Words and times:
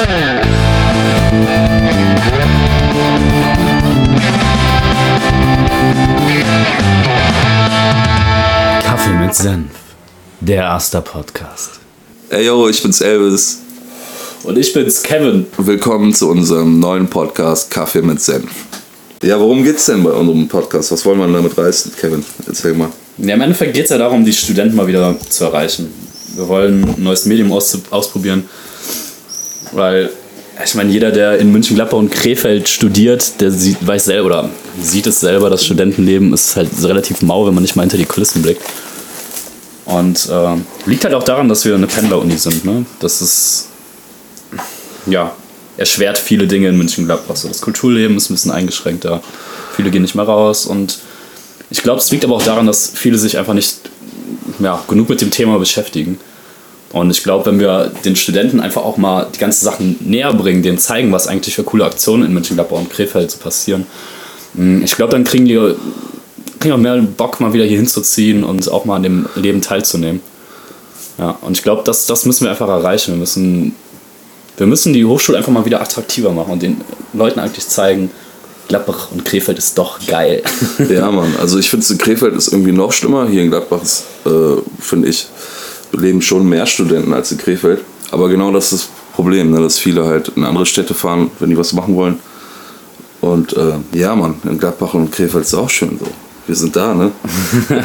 Kaffee 0.00 0.06
mit 9.20 9.34
Senf, 9.34 9.70
der 10.40 10.70
Aster 10.70 11.02
Podcast. 11.02 11.80
Ey 12.30 12.46
yo, 12.46 12.66
ich 12.70 12.82
bin's 12.82 13.02
Elvis. 13.02 13.58
Und 14.44 14.56
ich 14.56 14.72
bin's 14.72 15.02
Kevin. 15.02 15.46
Willkommen 15.58 16.14
zu 16.14 16.30
unserem 16.30 16.80
neuen 16.80 17.06
Podcast 17.06 17.70
Kaffee 17.70 18.00
mit 18.00 18.22
Senf. 18.22 18.50
Ja, 19.22 19.38
worum 19.38 19.62
geht's 19.62 19.84
denn 19.84 20.02
bei 20.02 20.12
unserem 20.12 20.48
Podcast? 20.48 20.92
Was 20.92 21.04
wollen 21.04 21.18
wir 21.18 21.28
damit 21.28 21.58
reißen, 21.58 21.92
Kevin? 22.00 22.24
Erzähl 22.46 22.72
mal. 22.72 22.88
Ja, 23.18 23.34
im 23.34 23.40
Endeffekt 23.42 23.74
geht 23.74 23.84
es 23.84 23.90
ja 23.90 23.98
darum, 23.98 24.24
die 24.24 24.32
Studenten 24.32 24.76
mal 24.76 24.86
wieder 24.86 25.14
zu 25.28 25.44
erreichen. 25.44 25.92
Wir 26.36 26.48
wollen 26.48 26.84
ein 26.84 27.02
neues 27.02 27.26
Medium 27.26 27.52
aus, 27.52 27.76
ausprobieren, 27.90 28.48
weil 29.72 30.10
ich 30.64 30.74
meine, 30.74 30.90
jeder, 30.90 31.10
der 31.10 31.38
in 31.38 31.52
München, 31.52 31.74
Gladbach 31.74 31.98
und 31.98 32.10
Krefeld 32.10 32.68
studiert, 32.68 33.40
der 33.40 33.50
sieht, 33.50 33.86
weiß 33.86 34.06
selber 34.06 34.26
oder 34.26 34.50
sieht 34.80 35.06
es 35.06 35.20
selber, 35.20 35.48
das 35.48 35.64
Studentenleben 35.64 36.32
ist 36.32 36.56
halt 36.56 36.68
relativ 36.82 37.22
mau, 37.22 37.46
wenn 37.46 37.54
man 37.54 37.62
nicht 37.62 37.76
mal 37.76 37.82
hinter 37.82 37.96
die 37.96 38.04
Kulissen 38.04 38.42
blickt. 38.42 38.62
Und 39.86 40.28
äh, 40.30 40.56
liegt 40.88 41.04
halt 41.04 41.14
auch 41.14 41.22
daran, 41.22 41.48
dass 41.48 41.64
wir 41.64 41.74
eine 41.74 41.86
Pendler-Uni 41.86 42.36
sind. 42.36 42.64
Ne? 42.64 42.84
Das 43.00 43.22
ist, 43.22 43.68
ja, 45.06 45.32
erschwert 45.76 46.18
viele 46.18 46.46
Dinge 46.46 46.68
in 46.68 46.76
München, 46.76 47.06
Gladbach. 47.06 47.36
So, 47.36 47.48
das 47.48 47.60
Kulturleben 47.60 48.16
ist 48.16 48.30
ein 48.30 48.34
bisschen 48.34 48.52
eingeschränkter. 48.52 49.22
Viele 49.74 49.90
gehen 49.90 50.02
nicht 50.02 50.14
mehr 50.14 50.26
raus 50.26 50.66
und 50.66 50.98
ich 51.70 51.82
glaube, 51.82 52.00
es 52.00 52.10
liegt 52.10 52.24
aber 52.24 52.34
auch 52.34 52.42
daran, 52.42 52.66
dass 52.66 52.92
viele 52.94 53.16
sich 53.16 53.38
einfach 53.38 53.54
nicht 53.54 53.78
ja, 54.58 54.82
genug 54.88 55.08
mit 55.08 55.20
dem 55.20 55.30
Thema 55.30 55.58
beschäftigen. 55.58 56.18
Und 56.92 57.10
ich 57.10 57.22
glaube, 57.22 57.46
wenn 57.46 57.60
wir 57.60 57.92
den 58.04 58.16
Studenten 58.16 58.60
einfach 58.60 58.82
auch 58.82 58.96
mal 58.96 59.28
die 59.32 59.38
ganzen 59.38 59.64
Sachen 59.64 59.96
näher 60.00 60.32
bringen, 60.32 60.62
denen 60.62 60.78
zeigen, 60.78 61.12
was 61.12 61.28
eigentlich 61.28 61.54
für 61.54 61.62
coole 61.62 61.84
Aktionen 61.84 62.24
in 62.24 62.34
Mönchengladbach 62.34 62.78
und 62.78 62.90
Krefeld 62.90 63.30
so 63.30 63.38
passieren, 63.38 63.86
mm, 64.54 64.82
ich 64.82 64.96
glaube, 64.96 65.12
dann 65.12 65.22
kriegen 65.22 65.44
die, 65.44 65.74
kriegen 66.58 66.74
auch 66.74 66.78
mehr 66.78 66.96
Bock, 67.00 67.40
mal 67.40 67.52
wieder 67.52 67.64
hier 67.64 67.76
hinzuziehen 67.76 68.42
und 68.42 68.68
auch 68.70 68.84
mal 68.84 68.96
an 68.96 69.04
dem 69.04 69.26
Leben 69.36 69.62
teilzunehmen. 69.62 70.20
Ja, 71.18 71.38
und 71.42 71.56
ich 71.56 71.62
glaube, 71.62 71.82
das, 71.84 72.06
das 72.06 72.24
müssen 72.26 72.44
wir 72.44 72.50
einfach 72.50 72.68
erreichen. 72.68 73.12
Wir 73.12 73.18
müssen, 73.18 73.76
wir 74.56 74.66
müssen 74.66 74.92
die 74.92 75.04
Hochschule 75.04 75.38
einfach 75.38 75.52
mal 75.52 75.64
wieder 75.64 75.80
attraktiver 75.80 76.32
machen 76.32 76.52
und 76.52 76.62
den 76.62 76.80
Leuten 77.12 77.38
eigentlich 77.38 77.68
zeigen, 77.68 78.10
Gladbach 78.66 79.08
und 79.12 79.24
Krefeld 79.24 79.58
ist 79.58 79.76
doch 79.78 79.98
geil. 80.06 80.42
Ja, 80.88 81.10
Mann. 81.10 81.34
Also 81.40 81.58
ich 81.58 81.68
finde, 81.70 81.84
in 81.90 81.98
Krefeld 81.98 82.34
ist 82.34 82.52
irgendwie 82.52 82.72
noch 82.72 82.92
schlimmer. 82.92 83.28
Hier 83.28 83.42
in 83.42 83.50
Gladbach 83.50 83.80
äh, 84.24 84.30
finde 84.78 85.08
ich, 85.08 85.26
leben 86.00 86.22
schon 86.22 86.48
mehr 86.48 86.66
Studenten 86.66 87.12
als 87.12 87.32
in 87.32 87.38
Krefeld. 87.38 87.82
Aber 88.10 88.28
genau 88.28 88.50
das 88.50 88.72
ist 88.72 88.84
das 88.84 88.90
Problem, 89.14 89.50
ne? 89.50 89.60
dass 89.60 89.78
viele 89.78 90.04
halt 90.04 90.32
in 90.34 90.44
andere 90.44 90.66
Städte 90.66 90.94
fahren, 90.94 91.30
wenn 91.38 91.50
die 91.50 91.56
was 91.56 91.72
machen 91.72 91.94
wollen. 91.94 92.18
Und 93.20 93.54
äh, 93.56 93.74
ja, 93.92 94.16
Mann, 94.16 94.36
in 94.44 94.58
Gladbach 94.58 94.94
und 94.94 95.12
Krefeld 95.12 95.44
ist 95.44 95.54
auch 95.54 95.70
schön 95.70 95.98
so. 95.98 96.06
Wir 96.46 96.56
sind 96.56 96.74
da, 96.74 96.94
ne? 96.94 97.12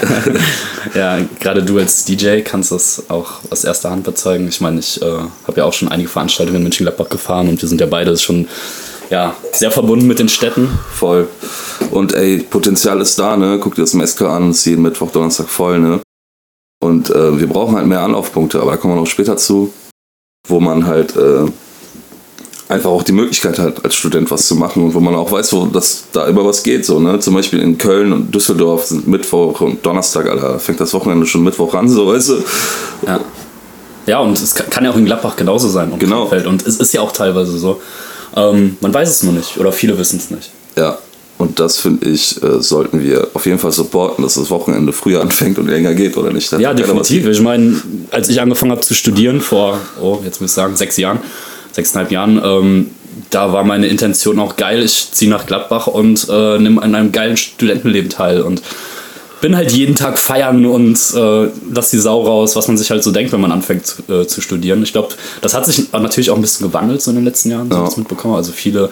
ja, 0.95 1.19
gerade 1.39 1.61
du 1.61 1.77
als 1.77 2.05
DJ 2.05 2.39
kannst 2.39 2.71
das 2.71 3.03
auch 3.09 3.33
aus 3.52 3.63
erster 3.63 3.91
Hand 3.91 4.05
bezeugen. 4.05 4.47
Ich 4.47 4.61
meine, 4.61 4.80
ich 4.80 5.02
äh, 5.02 5.05
habe 5.05 5.58
ja 5.58 5.66
auch 5.66 5.73
schon 5.73 5.89
einige 5.89 6.09
Veranstaltungen 6.09 6.58
in 6.58 6.63
München-Gladbach 6.63 7.09
gefahren 7.09 7.49
und 7.49 7.61
wir 7.61 7.69
sind 7.69 7.81
ja 7.81 7.88
beide 7.88 8.17
schon 8.17 8.47
ja, 9.09 9.36
sehr 9.52 9.71
verbunden 9.71 10.08
mit 10.08 10.19
den 10.19 10.30
Städten. 10.30 10.69
Voll. 10.93 11.27
Und 11.91 12.13
ey, 12.13 12.39
Potenzial 12.39 13.02
ist 13.02 13.19
da, 13.19 13.38
ne? 13.38 13.59
Guck 13.61 13.75
dir 13.75 13.81
das 13.81 13.93
Mesker 13.93 14.30
an, 14.30 14.52
ist 14.52 14.66
jeden 14.66 14.81
Mittwoch, 14.81 15.11
Donnerstag 15.11 15.47
voll, 15.47 15.80
ne? 15.80 16.02
Und 16.86 17.09
äh, 17.09 17.39
wir 17.39 17.47
brauchen 17.47 17.75
halt 17.75 17.88
mehr 17.88 18.02
Anlaufpunkte, 18.02 18.61
aber 18.61 18.72
da 18.72 18.78
kommen 18.78 18.94
wir 18.94 19.00
noch 19.00 19.08
später 19.08 19.38
zu, 19.38 19.73
wo 20.47 20.59
man 20.59 20.86
halt 20.86 21.16
äh, 21.16 21.45
einfach 22.69 22.92
auch 22.92 23.02
die 23.02 23.11
Möglichkeit 23.11 23.58
hat, 23.58 23.83
als 23.83 23.95
Student 23.95 24.30
was 24.30 24.47
zu 24.47 24.55
machen 24.55 24.83
und 24.83 24.94
wo 24.94 25.00
man 25.00 25.16
auch 25.16 25.31
weiß, 25.31 25.53
wo 25.53 25.66
das 25.66 26.05
da 26.11 26.30
über 26.30 26.45
was 26.45 26.61
geht. 26.61 26.86
So, 26.86 27.00
ne? 27.00 27.19
Zum 27.19 27.33
Beispiel 27.33 27.59
in 27.59 27.80
Köln 27.80 28.14
und 28.14 28.33
Düsseldorf 28.33 28.86
sind 28.86 29.08
Mittwoch 29.08 29.61
und 29.61 29.83
Donnerstag, 29.83 30.30
Alter, 30.30 30.60
fängt 30.60 30.80
das 30.80 30.93
Wochenende 30.93 31.26
schon 31.26 31.43
Mittwoch 31.43 31.73
an, 31.73 31.89
so 31.89 32.08
weißt 32.08 32.30
du. 32.30 32.43
Ja. 33.08 33.20
Ja, 34.05 34.20
und 34.20 34.39
es 34.39 34.54
kann 34.54 34.83
ja 34.83 34.92
auch 34.92 34.98
in 34.98 35.05
Gladbach 35.05 35.36
genauso 35.36 35.67
sein. 35.67 35.92
Und 35.92 35.99
genau. 35.99 36.26
Krefeld. 36.26 36.45
Und 36.45 36.67
es 36.67 36.77
ist 36.77 36.93
ja 36.93 37.02
auch 37.02 37.11
teilweise 37.11 37.58
so. 37.58 37.81
Ähm, 38.36 38.77
man 38.80 38.93
weiß 38.93 39.10
es 39.10 39.23
nur 39.23 39.33
nicht 39.33 39.58
oder 39.58 39.71
viele 39.71 39.98
wissen 39.98 40.20
es 40.20 40.30
nicht. 40.30 40.52
Ja, 40.76 40.99
und 41.38 41.60
das 41.60 41.78
finde 41.78 42.10
ich, 42.10 42.42
äh, 42.42 42.62
sollten 42.62 43.04
wir 43.04 43.28
auf 43.34 43.46
jeden 43.46 43.60
Fall 43.60 43.72
supporten, 43.72 44.23
dass 44.23 44.36
das 44.36 44.50
Wochenende 44.50 44.94
früher 44.94 45.22
anfängt 45.22 45.58
und 45.60 45.68
länger 45.68 45.94
geht, 45.94 46.16
oder 46.16 46.32
nicht? 46.32 46.52
ja, 46.54 46.73
definitiv. 46.73 47.28
Ich 47.28 47.42
meine, 47.42 47.76
als 48.12 48.30
ich 48.30 48.40
angefangen 48.40 48.72
habe 48.72 48.82
zu 48.82 48.94
studieren, 48.94 49.42
vor, 49.42 49.80
oh, 50.02 50.20
jetzt 50.23 50.40
muss 50.40 50.52
ich 50.52 50.56
sagen, 50.56 50.76
sechs 50.78 50.96
Jahren, 50.98 51.20
sechseinhalb 51.73 52.12
Jahren, 52.12 52.42
ähm, 52.44 52.92
da 53.30 53.52
war 53.52 53.64
meine 53.64 53.88
Intention 53.88 54.40
auch 54.40 54.56
geil, 54.56 54.84
ich 54.84 55.12
ziehe 55.12 55.30
nach 55.30 55.46
Gladbach 55.46 55.88
und 55.88 56.28
äh, 56.30 56.58
nehme 56.58 56.82
an 56.82 56.96
einem 56.96 57.12
geilen 57.12 57.36
Studentenleben 57.36 58.10
teil. 58.10 58.42
Und 58.42 58.62
bin 59.42 59.56
halt 59.56 59.72
jeden 59.73 59.96
Tag 59.96 60.17
feiern 60.17 60.66
und 60.66 60.98
äh, 61.16 61.50
lass 61.72 61.92
die 61.92 62.00
Sau 62.00 62.23
raus, 62.23 62.56
was 62.56 62.67
man 62.67 62.78
sich 62.78 62.90
halt 62.90 63.04
so 63.04 63.12
denkt, 63.12 63.32
wenn 63.32 63.42
man 63.42 63.52
anfängt 63.52 63.86
zu, 63.86 64.02
äh, 64.12 64.26
zu 64.26 64.42
studieren. 64.42 64.82
Ich 64.84 64.94
glaube, 64.94 65.10
das 65.42 65.54
hat 65.54 65.66
sich 65.66 65.92
natürlich 65.92 66.32
auch 66.32 66.36
ein 66.36 66.42
bisschen 66.42 66.66
gewandelt 66.67 67.02
so 67.02 67.12
in 67.12 67.17
den 67.17 67.26
letzten 67.26 67.52
Jahren, 67.52 67.70
so 67.70 67.78
ja. 67.78 67.88
ich 67.88 67.98
mitbekommen. 67.98 68.36
Also 68.36 68.52
viele 68.54 68.90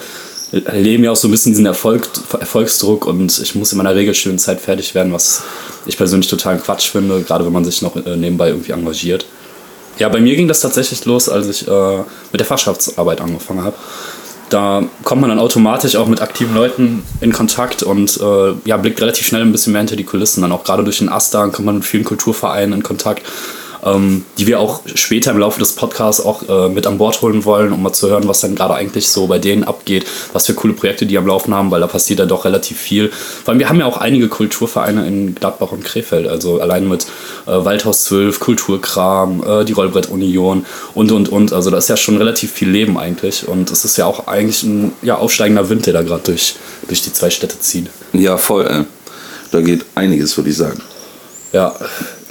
leben 0.72 1.04
ja 1.04 1.10
auch 1.10 1.16
so 1.16 1.28
ein 1.28 1.30
bisschen 1.30 1.52
diesen 1.52 1.66
Erfolg, 1.66 2.08
Erfolgsdruck 2.38 3.06
und 3.06 3.38
ich 3.38 3.54
muss 3.54 3.72
in 3.72 3.78
meiner 3.78 3.94
regelschönen 3.94 4.38
Zeit 4.38 4.60
fertig 4.60 4.94
werden, 4.94 5.12
was 5.12 5.42
ich 5.86 5.96
persönlich 5.96 6.28
total 6.28 6.58
Quatsch 6.58 6.90
finde, 6.90 7.22
gerade 7.22 7.44
wenn 7.44 7.52
man 7.52 7.64
sich 7.64 7.82
noch 7.82 7.96
äh, 7.96 8.16
nebenbei 8.16 8.48
irgendwie 8.48 8.72
engagiert. 8.72 9.26
Ja, 9.98 10.08
bei 10.08 10.20
mir 10.20 10.34
ging 10.34 10.48
das 10.48 10.60
tatsächlich 10.60 11.04
los, 11.04 11.28
als 11.28 11.48
ich 11.48 11.68
äh, 11.68 11.98
mit 12.32 12.40
der 12.40 12.46
Fachschaftsarbeit 12.46 13.20
angefangen 13.20 13.62
habe 13.62 13.76
da 14.54 14.84
kommt 15.02 15.20
man 15.20 15.30
dann 15.30 15.38
automatisch 15.38 15.96
auch 15.96 16.06
mit 16.06 16.20
aktiven 16.20 16.54
Leuten 16.54 17.02
in 17.20 17.32
Kontakt 17.32 17.82
und 17.82 18.20
äh, 18.20 18.52
ja, 18.64 18.76
blickt 18.76 19.00
relativ 19.00 19.26
schnell 19.26 19.42
ein 19.42 19.52
bisschen 19.52 19.72
mehr 19.72 19.80
hinter 19.80 19.96
die 19.96 20.04
Kulissen. 20.04 20.42
Dann 20.42 20.52
auch 20.52 20.64
gerade 20.64 20.84
durch 20.84 20.98
den 20.98 21.08
AStA 21.08 21.48
kommt 21.48 21.66
man 21.66 21.76
mit 21.76 21.84
vielen 21.84 22.04
Kulturvereinen 22.04 22.74
in 22.74 22.82
Kontakt 22.82 23.24
ähm, 23.84 24.24
die 24.38 24.46
wir 24.46 24.60
auch 24.60 24.80
später 24.94 25.30
im 25.30 25.38
Laufe 25.38 25.58
des 25.58 25.72
Podcasts 25.72 26.24
auch 26.24 26.48
äh, 26.48 26.68
mit 26.68 26.86
an 26.86 26.98
Bord 26.98 27.20
holen 27.22 27.44
wollen, 27.44 27.72
um 27.72 27.82
mal 27.82 27.92
zu 27.92 28.08
hören, 28.08 28.26
was 28.26 28.40
dann 28.40 28.54
gerade 28.54 28.74
eigentlich 28.74 29.08
so 29.08 29.26
bei 29.26 29.38
denen 29.38 29.64
abgeht, 29.64 30.06
was 30.32 30.46
für 30.46 30.54
coole 30.54 30.72
Projekte 30.72 31.06
die 31.06 31.18
am 31.18 31.26
Laufen 31.26 31.54
haben, 31.54 31.70
weil 31.70 31.80
da 31.80 31.86
passiert 31.86 32.18
ja 32.18 32.26
doch 32.26 32.44
relativ 32.44 32.78
viel. 32.78 33.10
Vor 33.10 33.52
allem, 33.52 33.58
wir 33.58 33.68
haben 33.68 33.78
ja 33.78 33.86
auch 33.86 33.98
einige 33.98 34.28
Kulturvereine 34.28 35.06
in 35.06 35.34
Gladbach 35.34 35.72
und 35.72 35.84
Krefeld, 35.84 36.26
also 36.26 36.60
allein 36.60 36.88
mit 36.88 37.04
äh, 37.46 37.64
Waldhaus 37.64 38.04
12, 38.04 38.40
Kulturkram, 38.40 39.44
äh, 39.46 39.64
die 39.64 39.72
Rollbrett 39.72 40.10
Union 40.10 40.64
und 40.94 41.12
und 41.12 41.28
und. 41.28 41.52
Also 41.52 41.70
da 41.70 41.78
ist 41.78 41.88
ja 41.88 41.96
schon 41.96 42.16
relativ 42.16 42.52
viel 42.52 42.70
Leben 42.70 42.98
eigentlich 42.98 43.46
und 43.46 43.70
es 43.70 43.84
ist 43.84 43.96
ja 43.96 44.06
auch 44.06 44.26
eigentlich 44.26 44.62
ein 44.62 44.92
ja, 45.02 45.16
aufsteigender 45.16 45.68
Wind, 45.68 45.86
der 45.86 45.92
da 45.92 46.02
gerade 46.02 46.22
durch, 46.24 46.56
durch 46.88 47.02
die 47.02 47.12
zwei 47.12 47.30
Städte 47.30 47.58
zieht. 47.60 47.88
Ja, 48.12 48.36
voll. 48.36 48.66
Ey. 48.66 48.84
Da 49.50 49.60
geht 49.60 49.84
einiges, 49.94 50.36
würde 50.36 50.50
ich 50.50 50.56
sagen. 50.56 50.80
Ja, 51.52 51.72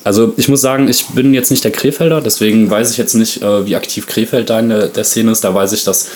also 0.03 0.33
ich 0.35 0.49
muss 0.49 0.61
sagen, 0.61 0.89
ich 0.89 1.05
bin 1.07 1.33
jetzt 1.33 1.49
nicht 1.49 1.63
der 1.63 1.71
Krefelder, 1.71 2.19
deswegen 2.19 2.69
weiß 2.69 2.91
ich 2.91 2.97
jetzt 2.97 3.13
nicht, 3.13 3.41
äh, 3.41 3.65
wie 3.65 3.75
aktiv 3.75 4.05
Krefeld 4.05 4.49
da 4.49 4.59
in 4.59 4.69
der, 4.69 4.87
der, 4.87 5.03
Szene 5.03 5.31
ist. 5.31 5.43
Da 5.43 5.55
weiß 5.55 5.71
ich, 5.71 5.83
dass 5.85 6.09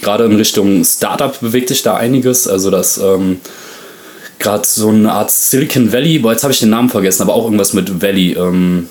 gerade 0.00 0.24
in 0.24 0.36
Richtung 0.36 0.84
Startup 0.84 1.38
bewegt 1.40 1.68
sich 1.68 1.82
da 1.82 1.96
einiges. 1.96 2.46
Also 2.46 2.70
dass 2.70 2.98
ähm, 2.98 3.40
gerade 4.38 4.66
so 4.66 4.88
eine 4.88 5.12
Art 5.12 5.30
Silicon 5.30 5.92
Valley, 5.92 6.20
boah, 6.20 6.32
jetzt 6.32 6.44
habe 6.44 6.52
ich 6.52 6.60
den 6.60 6.70
Namen 6.70 6.88
vergessen, 6.88 7.22
aber 7.22 7.34
auch 7.34 7.44
irgendwas 7.44 7.72
mit 7.72 8.00
Valley. 8.00 8.36
Ähm, 8.38 8.88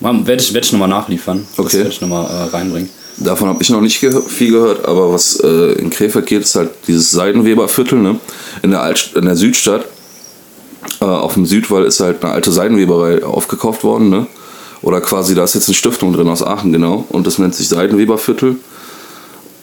werde 0.00 0.42
ich, 0.42 0.52
werd 0.52 0.66
ich 0.66 0.72
nochmal 0.72 0.88
nachliefern. 0.88 1.46
Okay. 1.56 1.62
Das 1.62 1.74
werde 1.74 1.90
ich 1.90 2.00
nochmal 2.02 2.26
äh, 2.26 2.50
reinbringen. 2.50 2.90
Davon 3.16 3.48
habe 3.48 3.62
ich 3.62 3.70
noch 3.70 3.80
nicht 3.80 4.00
ge 4.00 4.12
viel 4.26 4.50
gehört, 4.50 4.86
aber 4.86 5.12
was 5.12 5.38
äh, 5.40 5.72
in 5.74 5.88
Krefeld 5.88 6.26
geht, 6.26 6.42
ist 6.42 6.56
halt 6.56 6.70
dieses 6.88 7.10
Seidenweberviertel 7.12 8.00
ne? 8.00 8.18
in, 8.62 8.72
der 8.72 8.82
Alt 8.82 9.12
in 9.14 9.24
der 9.24 9.36
Südstadt 9.36 9.86
äh, 11.04 11.06
auf 11.06 11.34
dem 11.34 11.44
Südwall 11.44 11.84
ist 11.84 12.00
halt 12.00 12.24
eine 12.24 12.32
alte 12.32 12.50
Seidenweberei 12.50 13.24
aufgekauft 13.24 13.84
worden, 13.84 14.08
ne? 14.08 14.26
Oder 14.80 15.00
quasi, 15.00 15.34
da 15.34 15.44
ist 15.44 15.54
jetzt 15.54 15.68
eine 15.68 15.74
Stiftung 15.74 16.12
drin 16.12 16.28
aus 16.28 16.42
Aachen, 16.42 16.72
genau. 16.72 17.04
Und 17.10 17.26
das 17.26 17.38
nennt 17.38 17.54
sich 17.54 17.68
Seidenweberviertel. 17.68 18.56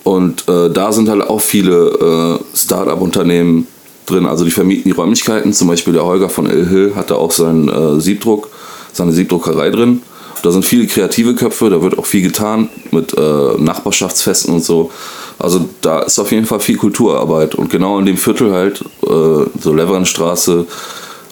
Und 0.04 0.48
äh, 0.48 0.70
da 0.70 0.92
sind 0.92 1.10
halt 1.10 1.22
auch 1.22 1.42
viele 1.42 2.40
äh, 2.54 2.58
Start-up-Unternehmen 2.58 3.68
drin. 4.06 4.26
Also 4.26 4.46
die 4.46 4.52
vermieten 4.52 4.86
die 4.86 4.92
Räumlichkeiten. 4.92 5.54
Zum 5.54 5.68
Beispiel 5.68 5.94
der 5.94 6.06
Holger 6.06 6.30
von 6.30 6.48
El 6.48 6.68
Hill 6.68 6.94
hat 6.96 7.12
da 7.12 7.16
auch 7.16 7.32
seinen 7.32 7.70
äh, 7.70 8.00
Siebdruck, 8.00 8.50
seine 8.94 9.12
Siebdruckerei 9.12 9.70
drin. 9.70 10.02
Da 10.42 10.52
sind 10.52 10.66
viele 10.66 10.88
kreative 10.88 11.36
Köpfe, 11.36 11.70
da 11.70 11.84
wird 11.84 12.00
auch 12.00 12.06
viel 12.08 12.24
getan 12.24 12.70
mit 12.90 13.16
äh, 13.16 13.58
Nachbarschaftsfesten 13.60 14.56
und 14.56 14.64
so. 14.64 14.90
Also 15.38 15.70
da 15.82 16.00
ist 16.00 16.18
auf 16.18 16.32
jeden 16.32 16.48
Fall 16.48 16.60
viel 16.60 16.78
Kulturarbeit. 16.78 17.54
Und 17.54 17.70
genau 17.70 18.00
in 18.00 18.06
dem 18.08 18.18
Viertel 18.18 18.52
halt, 18.52 18.82
äh, 19.04 19.46
so 19.60 19.74
Leverenstraße, 19.74 20.66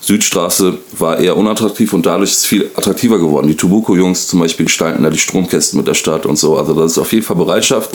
Südstraße 0.09 0.79
war 0.97 1.19
eher 1.19 1.38
unattraktiv 1.38 1.94
und 1.94 2.03
dadurch 2.03 2.31
ist 2.31 2.38
es 2.39 2.45
viel 2.47 2.71
attraktiver 2.75 3.19
geworden. 3.19 3.47
Die 3.47 3.56
Tubuko-Jungs 3.56 4.27
zum 4.27 4.39
Beispiel 4.39 4.65
gestalten 4.65 5.03
da 5.03 5.11
die 5.11 5.19
Stromkästen 5.19 5.77
mit 5.77 5.88
der 5.88 5.94
Stadt 5.94 6.25
und 6.25 6.35
so. 6.35 6.57
Also 6.57 6.73
das 6.73 6.94
ist 6.94 6.97
auf 6.97 7.13
jeden 7.13 7.23
Fall 7.23 7.35
Bereitschaft. 7.35 7.91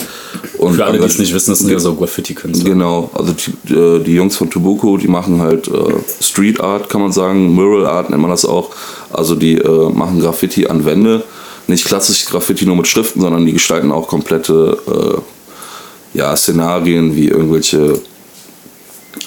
Und 0.58 0.74
Für 0.74 0.84
alle, 0.84 1.00
die 1.00 1.04
es 1.06 1.18
nicht 1.18 1.34
wissen, 1.34 1.50
das 1.50 1.58
sind 1.58 1.70
ja 1.70 1.80
so 1.80 1.92
Graffiti-Künstler. 1.96 2.70
Genau, 2.70 3.10
also 3.14 3.32
die, 3.32 3.74
äh, 3.74 3.98
die, 3.98 4.14
Jungs 4.14 4.36
von 4.36 4.48
Tubuko, 4.48 4.96
die 4.96 5.08
machen 5.08 5.40
halt 5.40 5.66
äh, 5.66 5.72
Street 6.22 6.60
Art, 6.60 6.88
kann 6.88 7.00
man 7.00 7.10
sagen, 7.10 7.52
Mural 7.52 7.84
Art 7.84 8.10
nennt 8.10 8.22
man 8.22 8.30
das 8.30 8.44
auch. 8.44 8.70
Also 9.12 9.34
die 9.34 9.58
äh, 9.58 9.90
machen 9.90 10.20
Graffiti 10.20 10.68
an 10.68 10.84
Wände. 10.84 11.24
Nicht 11.66 11.84
klassisch 11.84 12.26
Graffiti 12.26 12.64
nur 12.64 12.76
mit 12.76 12.86
Schriften, 12.86 13.22
sondern 13.22 13.44
die 13.44 13.54
gestalten 13.54 13.90
auch 13.90 14.06
komplette 14.06 14.78
äh, 14.86 16.16
ja, 16.16 16.36
Szenarien 16.36 17.16
wie 17.16 17.26
irgendwelche. 17.26 17.98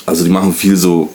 Also 0.06 0.24
die 0.24 0.30
machen 0.30 0.54
viel 0.54 0.78
so, 0.78 1.10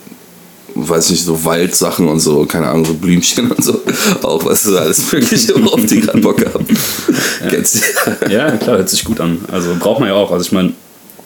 weiß 0.75 1.11
nicht, 1.11 1.25
so 1.25 1.45
Waldsachen 1.45 2.09
und 2.09 2.21
so, 2.21 2.45
keine 2.47 2.69
Ahnung, 2.69 2.85
so 2.85 2.95
Blümchen 2.95 3.51
und 3.51 3.63
so. 3.63 3.81
Auch, 4.23 4.45
weißt 4.45 4.67
du, 4.67 4.79
alles 4.79 5.13
Mögliche, 5.13 5.55
worauf 5.65 5.85
die 5.87 6.01
gerade 6.01 6.21
Bock 6.21 6.45
haben. 6.45 6.67
Ja. 7.51 8.29
ja, 8.29 8.57
klar, 8.57 8.79
hört 8.79 8.89
sich 8.89 9.05
gut 9.05 9.21
an. 9.21 9.39
Also 9.51 9.75
braucht 9.79 10.01
man 10.01 10.09
ja 10.09 10.15
auch. 10.15 10.31
Also 10.31 10.45
ich 10.45 10.53
meine, 10.53 10.73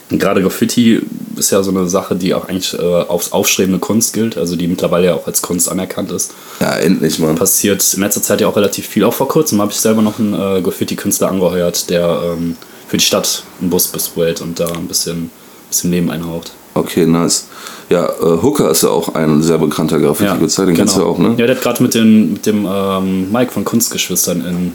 gerade 0.09 0.41
Graffiti 0.41 1.01
ist 1.35 1.51
ja 1.51 1.61
so 1.63 1.71
eine 1.71 1.87
Sache, 1.87 2.15
die 2.15 2.33
auch 2.33 2.47
eigentlich 2.47 2.73
äh, 2.73 2.81
aufs 2.81 3.31
aufstrebende 3.31 3.79
Kunst 3.79 4.13
gilt, 4.13 4.37
also 4.37 4.55
die 4.55 4.67
mittlerweile 4.67 5.07
ja 5.07 5.13
auch 5.15 5.27
als 5.27 5.41
Kunst 5.41 5.69
anerkannt 5.69 6.11
ist. 6.11 6.33
Ja, 6.59 6.75
endlich, 6.75 7.19
Mann. 7.19 7.35
Passiert 7.35 7.83
in 7.93 8.01
letzter 8.01 8.21
Zeit 8.21 8.41
ja 8.41 8.47
auch 8.47 8.55
relativ 8.55 8.87
viel. 8.87 9.03
Auch 9.03 9.13
vor 9.13 9.27
kurzem 9.27 9.61
habe 9.61 9.71
ich 9.71 9.77
selber 9.77 10.01
noch 10.01 10.19
einen 10.19 10.33
äh, 10.33 10.61
Graffiti-Künstler 10.61 11.29
angeheuert, 11.29 11.89
der 11.89 12.33
ähm, 12.33 12.57
für 12.87 12.97
die 12.97 13.05
Stadt 13.05 13.43
einen 13.61 13.69
Bus 13.69 13.87
besprayt 13.87 14.41
und 14.41 14.59
da 14.59 14.67
ein 14.71 14.87
bisschen, 14.87 15.29
bisschen 15.69 15.91
Leben 15.91 16.09
einhaucht. 16.09 16.53
Okay, 16.77 17.05
nice. 17.05 17.47
Ja, 17.89 18.05
äh, 18.05 18.41
Hooker 18.41 18.69
ist 18.71 18.83
ja 18.83 18.89
auch 18.89 19.15
ein 19.15 19.41
sehr 19.41 19.57
bekannter 19.57 19.99
Graffiti-Künstler, 19.99 20.65
den 20.65 20.75
kennst 20.75 20.95
du 20.95 20.99
genau. 20.99 21.11
auch, 21.11 21.17
ne? 21.19 21.29
Ja, 21.37 21.45
der 21.47 21.55
hat 21.55 21.61
gerade 21.63 21.81
mit, 21.83 21.93
den- 21.93 22.33
mit 22.33 22.45
dem 22.45 22.67
ähm, 22.69 23.31
Mike 23.31 23.51
von 23.51 23.63
Kunstgeschwistern 23.65 24.41
in 24.45 24.73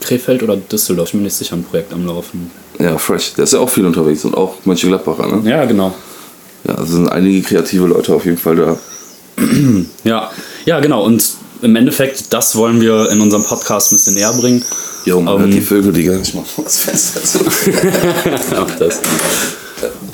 Krefeld 0.00 0.42
oder 0.42 0.56
Düsseldorf, 0.56 1.08
ich 1.08 1.12
bin 1.12 1.20
mir 1.22 1.26
nicht 1.26 1.36
sicher, 1.36 1.56
ein 1.56 1.64
Projekt 1.64 1.92
am 1.92 2.06
Laufen. 2.06 2.50
Ja, 2.78 2.98
fresh. 2.98 3.34
Der 3.34 3.44
ist 3.44 3.52
ja 3.52 3.60
auch 3.60 3.68
viel 3.70 3.86
unterwegs 3.86 4.24
und 4.24 4.36
auch 4.36 4.54
Mönchengladbacher, 4.64 5.26
ne? 5.26 5.48
Ja, 5.50 5.64
genau. 5.64 5.94
Ja, 6.64 6.74
also 6.74 6.94
sind 6.96 7.08
einige 7.08 7.42
kreative 7.42 7.86
Leute 7.86 8.12
auf 8.14 8.24
jeden 8.24 8.38
Fall 8.38 8.56
da. 8.56 8.76
Ja, 10.04 10.30
ja, 10.64 10.80
genau. 10.80 11.04
Und 11.04 11.24
im 11.62 11.74
Endeffekt, 11.76 12.32
das 12.32 12.54
wollen 12.56 12.80
wir 12.80 13.10
in 13.10 13.20
unserem 13.20 13.44
Podcast 13.44 13.92
ein 13.92 13.96
bisschen 13.96 14.14
näher 14.14 14.32
bringen. 14.32 14.64
Jo, 15.04 15.20
man 15.20 15.34
Ähm, 15.34 15.40
hört 15.42 15.54
die 15.54 15.60
Vögel, 15.60 15.92
die 15.92 16.04
gar 16.04 16.16
nicht 16.16 16.34
mal 16.34 16.44
vor 16.44 16.64
das 16.64 16.78
Fenster 16.78 17.22
zu. 17.22 17.38
Mach 18.52 18.70
das. 18.78 19.00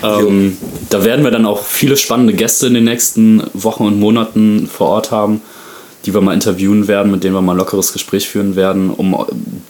Ähm, 0.04 0.56
da 0.90 1.04
werden 1.04 1.24
wir 1.24 1.30
dann 1.30 1.46
auch 1.46 1.64
viele 1.64 1.96
spannende 1.96 2.34
Gäste 2.34 2.66
in 2.66 2.74
den 2.74 2.84
nächsten 2.84 3.42
Wochen 3.54 3.84
und 3.84 3.98
Monaten 3.98 4.68
vor 4.68 4.88
Ort 4.88 5.10
haben, 5.10 5.40
die 6.04 6.12
wir 6.12 6.20
mal 6.20 6.34
interviewen 6.34 6.86
werden, 6.88 7.10
mit 7.10 7.24
denen 7.24 7.34
wir 7.34 7.42
mal 7.42 7.52
ein 7.52 7.58
lockeres 7.58 7.92
Gespräch 7.92 8.28
führen 8.28 8.56
werden, 8.56 8.90
um 8.90 9.16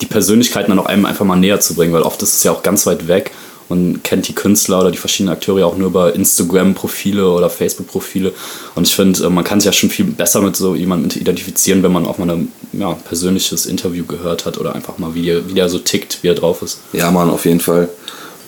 die 0.01 0.07
Persönlichkeiten 0.07 0.71
dann 0.71 0.79
auch 0.79 0.87
einem 0.87 1.07
einfach 1.07 1.25
mal 1.25 1.37
näher 1.37 1.61
zu 1.61 1.75
bringen, 1.75 1.93
weil 1.93 2.03
oft 2.03 2.23
ist 2.23 2.35
es 2.35 2.43
ja 2.43 2.53
auch 2.53 2.63
ganz 2.63 2.87
weit 2.87 3.07
weg 3.07 3.31
und 3.69 4.05
kennt 4.05 4.29
die 4.29 4.35
Künstler 4.35 4.81
oder 4.81 4.91
die 4.91 4.99
verschiedenen 4.99 5.35
Akteure 5.35 5.61
ja 5.61 5.67
auch 5.67 5.77
nur 5.77 5.89
über 5.89 6.15
Instagram-Profile 6.15 7.31
oder 7.31 7.49
Facebook-Profile. 7.49 8.33
Und 8.75 8.87
ich 8.87 8.95
finde, 8.95 9.25
äh, 9.25 9.31
man 9.31 9.45
kann 9.45 9.61
sich 9.61 9.67
ja 9.67 9.73
schon 9.73 9.91
viel 9.91 10.05
besser 10.05 10.41
mit 10.43 10.57
so 10.57 10.75
jemandem 10.75 11.19
identifizieren, 11.19 11.83
wenn 11.83 11.93
man 11.93 12.07
auch 12.07 12.19
mal 12.19 12.31
ein 12.31 12.53
ja, 12.73 12.93
persönliches 12.93 13.67
Interview 13.67 14.05
gehört 14.05 14.45
hat 14.45 14.59
oder 14.59 14.75
einfach 14.75 14.99
mal, 14.99 15.15
wie 15.15 15.25
der, 15.25 15.49
wie 15.49 15.55
der 15.55 15.69
so 15.69 15.79
tickt, 15.79 16.19
wie 16.23 16.29
er 16.29 16.35
drauf 16.35 16.63
ist. 16.63 16.81
Ja, 16.93 17.11
Mann, 17.11 17.31
auf 17.31 17.47
jeden 17.47 17.61
Fall. 17.61 17.89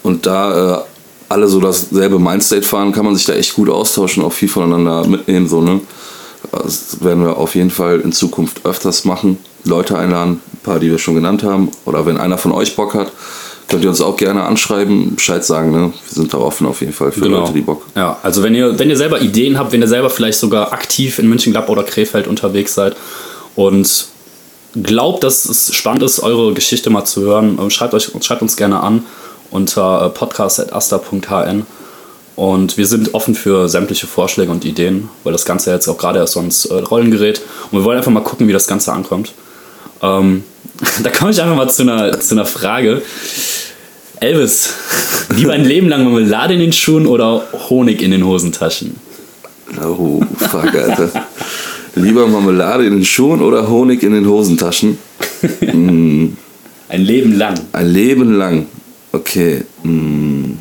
Und 0.02 0.26
da 0.26 0.80
äh, 0.80 0.84
alle 1.28 1.48
so 1.48 1.60
dasselbe 1.60 2.18
Mindstate 2.18 2.62
fahren, 2.62 2.92
kann 2.92 3.04
man 3.04 3.16
sich 3.16 3.24
da 3.24 3.34
echt 3.34 3.54
gut 3.54 3.68
austauschen, 3.68 4.22
auch 4.22 4.32
viel 4.32 4.48
voneinander 4.48 5.06
mitnehmen, 5.06 5.48
so, 5.48 5.60
ne? 5.60 5.80
Das 6.52 7.02
werden 7.02 7.24
wir 7.24 7.36
auf 7.36 7.54
jeden 7.54 7.70
Fall 7.70 8.00
in 8.00 8.12
Zukunft 8.12 8.64
öfters 8.64 9.04
machen. 9.04 9.38
Leute 9.64 9.98
einladen, 9.98 10.40
ein 10.52 10.60
paar, 10.62 10.78
die 10.78 10.90
wir 10.90 10.98
schon 10.98 11.16
genannt 11.16 11.42
haben. 11.42 11.70
Oder 11.84 12.06
wenn 12.06 12.18
einer 12.18 12.38
von 12.38 12.52
euch 12.52 12.76
Bock 12.76 12.94
hat, 12.94 13.10
könnt 13.68 13.82
ihr 13.82 13.90
uns 13.90 14.00
auch 14.00 14.16
gerne 14.16 14.44
anschreiben, 14.44 15.16
Bescheid 15.16 15.44
sagen, 15.44 15.72
ne? 15.72 15.92
Wir 16.08 16.14
sind 16.14 16.32
da 16.32 16.38
offen 16.38 16.66
auf 16.66 16.80
jeden 16.80 16.92
Fall 16.92 17.10
für 17.10 17.26
Leute, 17.26 17.52
die 17.52 17.62
Bock. 17.62 17.82
Ja, 17.96 18.18
also 18.22 18.42
wenn 18.42 18.54
ihr, 18.54 18.78
wenn 18.78 18.88
ihr 18.88 18.96
selber 18.96 19.20
Ideen 19.20 19.58
habt, 19.58 19.72
wenn 19.72 19.82
ihr 19.82 19.88
selber 19.88 20.08
vielleicht 20.08 20.38
sogar 20.38 20.72
aktiv 20.72 21.18
in 21.18 21.28
München, 21.28 21.56
oder 21.56 21.82
Krefeld 21.82 22.28
unterwegs 22.28 22.74
seid 22.74 22.94
und 23.56 24.06
glaubt, 24.80 25.24
dass 25.24 25.46
es 25.46 25.74
spannend 25.74 26.04
ist, 26.04 26.20
eure 26.20 26.54
Geschichte 26.54 26.90
mal 26.90 27.04
zu 27.04 27.22
hören, 27.22 27.58
ähm, 27.60 27.70
schreibt, 27.70 27.94
euch, 27.94 28.12
schreibt 28.20 28.42
uns 28.42 28.56
gerne 28.56 28.80
an 28.80 29.04
unter 29.56 30.04
äh, 30.04 30.10
podcast.asta.hn 30.10 31.66
und 32.36 32.76
wir 32.76 32.86
sind 32.86 33.14
offen 33.14 33.34
für 33.34 33.68
sämtliche 33.68 34.06
Vorschläge 34.06 34.52
und 34.52 34.66
Ideen, 34.66 35.08
weil 35.24 35.32
das 35.32 35.46
Ganze 35.46 35.72
jetzt 35.72 35.88
auch 35.88 35.96
gerade 35.96 36.18
erst 36.18 36.34
so 36.34 36.40
ins 36.40 36.66
äh, 36.66 36.74
Rollen 36.74 37.10
gerät 37.10 37.40
und 37.70 37.80
wir 37.80 37.84
wollen 37.84 37.96
einfach 37.96 38.12
mal 38.12 38.20
gucken, 38.22 38.46
wie 38.46 38.52
das 38.52 38.66
Ganze 38.66 38.92
ankommt. 38.92 39.32
Ähm, 40.02 40.44
da 41.02 41.10
komme 41.10 41.30
ich 41.30 41.40
einfach 41.40 41.56
mal 41.56 41.70
zu 41.70 41.82
einer, 41.82 42.20
zu 42.20 42.34
einer 42.34 42.44
Frage. 42.44 43.02
Elvis, 44.20 44.74
lieber 45.34 45.54
ein 45.54 45.64
Leben 45.72 45.88
lang 45.88 46.04
Marmelade 46.04 46.54
in 46.54 46.60
den 46.60 46.72
Schuhen 46.72 47.06
oder 47.06 47.42
Honig 47.70 48.02
in 48.02 48.10
den 48.10 48.24
Hosentaschen? 48.24 48.96
Oh, 49.82 50.22
fuck, 50.38 50.74
Alter. 50.74 51.10
Lieber 51.94 52.26
Marmelade 52.26 52.84
in 52.86 52.92
den 52.92 53.04
Schuhen 53.04 53.40
oder 53.40 53.68
Honig 53.68 54.02
in 54.02 54.12
den 54.12 54.28
Hosentaschen? 54.28 54.98
Ein 56.88 57.02
Leben 57.02 57.36
lang. 57.36 57.54
Ein 57.72 57.88
Leben 57.88 58.36
lang. 58.36 58.66
Okay. 59.16 59.62
Hm. 59.82 60.58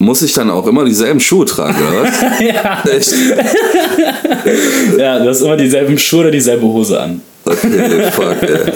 Muss 0.00 0.22
ich 0.22 0.32
dann 0.32 0.48
auch 0.50 0.66
immer 0.66 0.84
dieselben 0.84 1.18
Schuhe 1.18 1.44
tragen, 1.44 1.76
oder 1.76 2.04
was? 2.04 2.40
ja. 2.40 2.82
Echt? 2.88 3.12
ja, 4.98 5.18
du 5.18 5.28
hast 5.28 5.40
immer 5.40 5.56
dieselben 5.56 5.98
Schuhe 5.98 6.20
oder 6.20 6.30
dieselbe 6.30 6.62
Hose 6.62 7.00
an. 7.00 7.20
Okay, 7.44 8.10
fuck, 8.12 8.42
ey. 8.42 8.72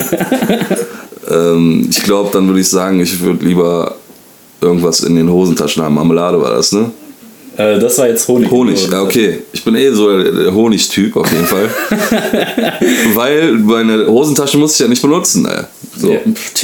ähm, 1.30 1.86
ich 1.88 2.02
glaube, 2.02 2.30
dann 2.32 2.48
würde 2.48 2.60
ich 2.60 2.68
sagen, 2.68 3.00
ich 3.00 3.20
würde 3.20 3.44
lieber 3.44 3.94
irgendwas 4.60 5.00
in 5.00 5.14
den 5.14 5.30
Hosentaschen 5.30 5.82
haben. 5.82 5.94
Marmelade 5.94 6.40
war 6.40 6.54
das, 6.54 6.72
ne? 6.72 6.90
Äh, 7.56 7.78
das 7.78 7.98
war 7.98 8.08
jetzt 8.08 8.26
Honig. 8.28 8.50
Honig, 8.50 8.88
ja, 8.90 9.02
okay. 9.02 9.42
Ich 9.52 9.62
bin 9.62 9.74
eh 9.74 9.90
so 9.90 10.22
der, 10.22 10.54
Honigtyp 10.54 11.16
auf 11.16 11.30
jeden 11.30 11.44
Fall. 11.44 11.68
Weil 13.14 13.52
meine 13.52 14.06
Hosentasche 14.06 14.56
muss 14.56 14.74
ich 14.74 14.80
ja 14.80 14.88
nicht 14.88 15.02
benutzen, 15.02 15.46
ey. 15.46 15.64
So. 15.96 16.12
Ja, 16.12 16.20
pf, 16.20 16.54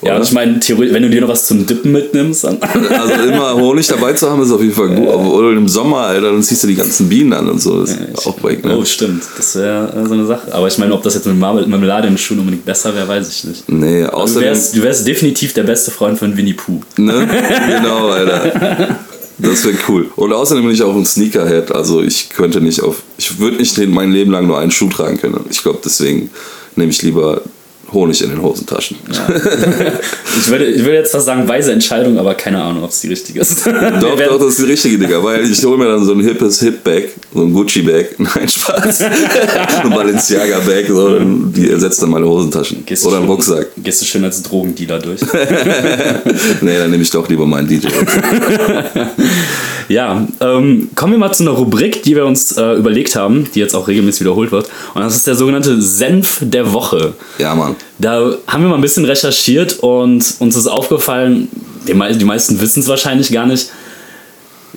theoretisch. 0.00 0.02
Ja, 0.02 0.10
Oder? 0.10 0.16
und 0.16 0.22
ich 0.64 0.78
meine, 0.78 0.92
wenn 0.94 1.02
du 1.02 1.10
dir 1.10 1.20
noch 1.20 1.28
was 1.28 1.46
zum 1.46 1.66
Dippen 1.66 1.92
mitnimmst, 1.92 2.44
dann. 2.44 2.58
Also 2.62 3.14
immer 3.28 3.54
Honig 3.54 3.86
dabei 3.86 4.12
zu 4.14 4.30
haben 4.30 4.42
ist 4.42 4.50
auf 4.50 4.60
jeden 4.60 4.74
Fall 4.74 4.88
gut. 4.88 5.08
Oder 5.08 5.50
im 5.52 5.68
Sommer, 5.68 5.98
Alter, 5.98 6.32
dann 6.32 6.42
ziehst 6.42 6.62
du 6.62 6.66
die 6.68 6.74
ganzen 6.74 7.08
Bienen 7.08 7.32
an 7.32 7.48
und 7.48 7.60
so. 7.60 7.80
Das 7.82 7.90
ist 7.90 8.26
auch 8.26 8.42
wack, 8.42 8.64
ne? 8.64 8.76
Oh, 8.78 8.84
stimmt. 8.84 9.22
Das 9.36 9.54
wäre 9.56 9.92
äh, 10.04 10.06
so 10.08 10.14
eine 10.14 10.26
Sache. 10.26 10.52
Aber 10.52 10.66
ich 10.68 10.78
meine, 10.78 10.92
ob 10.94 11.02
das 11.02 11.14
jetzt 11.14 11.26
mit 11.26 11.38
Marmel- 11.38 11.66
Marmelade 11.66 12.08
in 12.08 12.14
den 12.14 12.18
Schuhen 12.18 12.38
unbedingt 12.40 12.64
besser 12.64 12.94
wäre, 12.94 13.06
weiß 13.08 13.28
ich 13.28 13.44
nicht. 13.44 13.68
Nee, 13.68 14.02
Du 14.02 14.12
außerdem. 14.14 14.42
wärst, 14.48 14.76
du 14.76 14.82
wärst 14.82 15.06
definitiv 15.06 15.52
der 15.52 15.64
beste 15.64 15.90
Freund 15.90 16.18
von 16.18 16.36
Winnie 16.36 16.54
Pooh. 16.54 16.80
Ne? 16.96 17.28
Genau, 17.68 18.08
Alter. 18.08 18.98
Das 19.38 19.64
wäre 19.64 19.74
cool. 19.88 20.10
Und 20.16 20.32
außerdem 20.34 20.64
bin 20.64 20.74
ich 20.74 20.82
auch 20.82 20.94
ein 20.94 21.06
Sneakerhead. 21.06 21.72
Also 21.72 22.02
ich 22.02 22.28
könnte 22.28 22.60
nicht 22.60 22.82
auf. 22.82 23.02
Ich 23.16 23.38
würde 23.38 23.56
nicht 23.56 23.78
mein 23.88 24.12
Leben 24.12 24.30
lang 24.32 24.46
nur 24.46 24.58
einen 24.58 24.70
Schuh 24.70 24.88
tragen 24.90 25.18
können. 25.18 25.40
Ich 25.50 25.62
glaube, 25.62 25.78
deswegen 25.84 26.30
nehme 26.76 26.90
ich 26.90 27.00
lieber 27.02 27.40
Honig 27.92 28.22
in 28.22 28.30
den 28.30 28.42
Hosentaschen. 28.42 28.96
Ich 30.42 30.48
würde, 30.48 30.64
ich 30.66 30.78
würde 30.84 30.94
jetzt 30.98 31.10
fast 31.10 31.26
sagen, 31.26 31.46
weise 31.48 31.72
Entscheidung, 31.72 32.16
aber 32.16 32.34
keine 32.34 32.62
Ahnung, 32.62 32.84
ob 32.84 32.90
es 32.90 33.00
die 33.00 33.08
richtige 33.08 33.40
ist. 33.40 33.66
Doch, 33.66 34.16
doch, 34.16 34.38
das 34.38 34.48
ist 34.50 34.58
die 34.60 34.64
richtige, 34.70 34.96
Digga. 34.98 35.22
Weil 35.22 35.44
ich 35.50 35.62
hole 35.64 35.76
mir 35.76 35.86
dann 35.88 36.04
so 36.04 36.12
ein 36.12 36.20
hippes 36.20 36.60
Hip-Bag, 36.60 37.08
so 37.34 37.42
ein 37.42 37.52
Gucci-Bag. 37.52 38.14
Nein, 38.18 38.48
Spaß. 38.48 39.02
ein 39.02 39.90
Balenciaga-Bag. 39.90 40.86
So, 40.88 41.18
die 41.20 41.68
ersetzt 41.70 42.00
dann 42.00 42.10
meine 42.10 42.26
Hosentaschen. 42.26 42.84
Gehst 42.86 43.04
Oder 43.04 43.16
einen 43.16 43.24
schön- 43.26 43.30
Rucksack. 43.32 43.66
Gehst 43.78 44.00
du 44.02 44.06
schön 44.06 44.22
als 44.24 44.40
Drogendealer 44.42 45.00
durch. 45.00 45.20
Nee, 46.60 46.78
dann 46.78 46.90
nehme 46.92 47.02
ich 47.02 47.10
doch 47.10 47.28
lieber 47.28 47.44
meinen 47.46 47.66
DJ. 47.68 47.88
Ja, 49.90 50.24
ähm, 50.40 50.88
kommen 50.94 51.12
wir 51.14 51.18
mal 51.18 51.32
zu 51.32 51.42
einer 51.42 51.50
Rubrik, 51.52 52.04
die 52.04 52.14
wir 52.14 52.24
uns 52.24 52.52
äh, 52.56 52.74
überlegt 52.74 53.16
haben, 53.16 53.48
die 53.52 53.58
jetzt 53.58 53.74
auch 53.74 53.88
regelmäßig 53.88 54.20
wiederholt 54.20 54.52
wird. 54.52 54.68
Und 54.94 55.02
das 55.02 55.16
ist 55.16 55.26
der 55.26 55.34
sogenannte 55.34 55.82
Senf 55.82 56.38
der 56.42 56.72
Woche. 56.72 57.14
Ja, 57.38 57.56
Mann. 57.56 57.74
Da 57.98 58.36
haben 58.46 58.62
wir 58.62 58.68
mal 58.68 58.76
ein 58.76 58.80
bisschen 58.82 59.04
recherchiert 59.04 59.80
und 59.80 60.24
uns 60.38 60.56
ist 60.56 60.68
aufgefallen, 60.68 61.48
die, 61.88 61.94
mei- 61.94 62.12
die 62.12 62.24
meisten 62.24 62.60
wissen 62.60 62.80
es 62.80 62.88
wahrscheinlich 62.88 63.32
gar 63.32 63.46
nicht, 63.46 63.70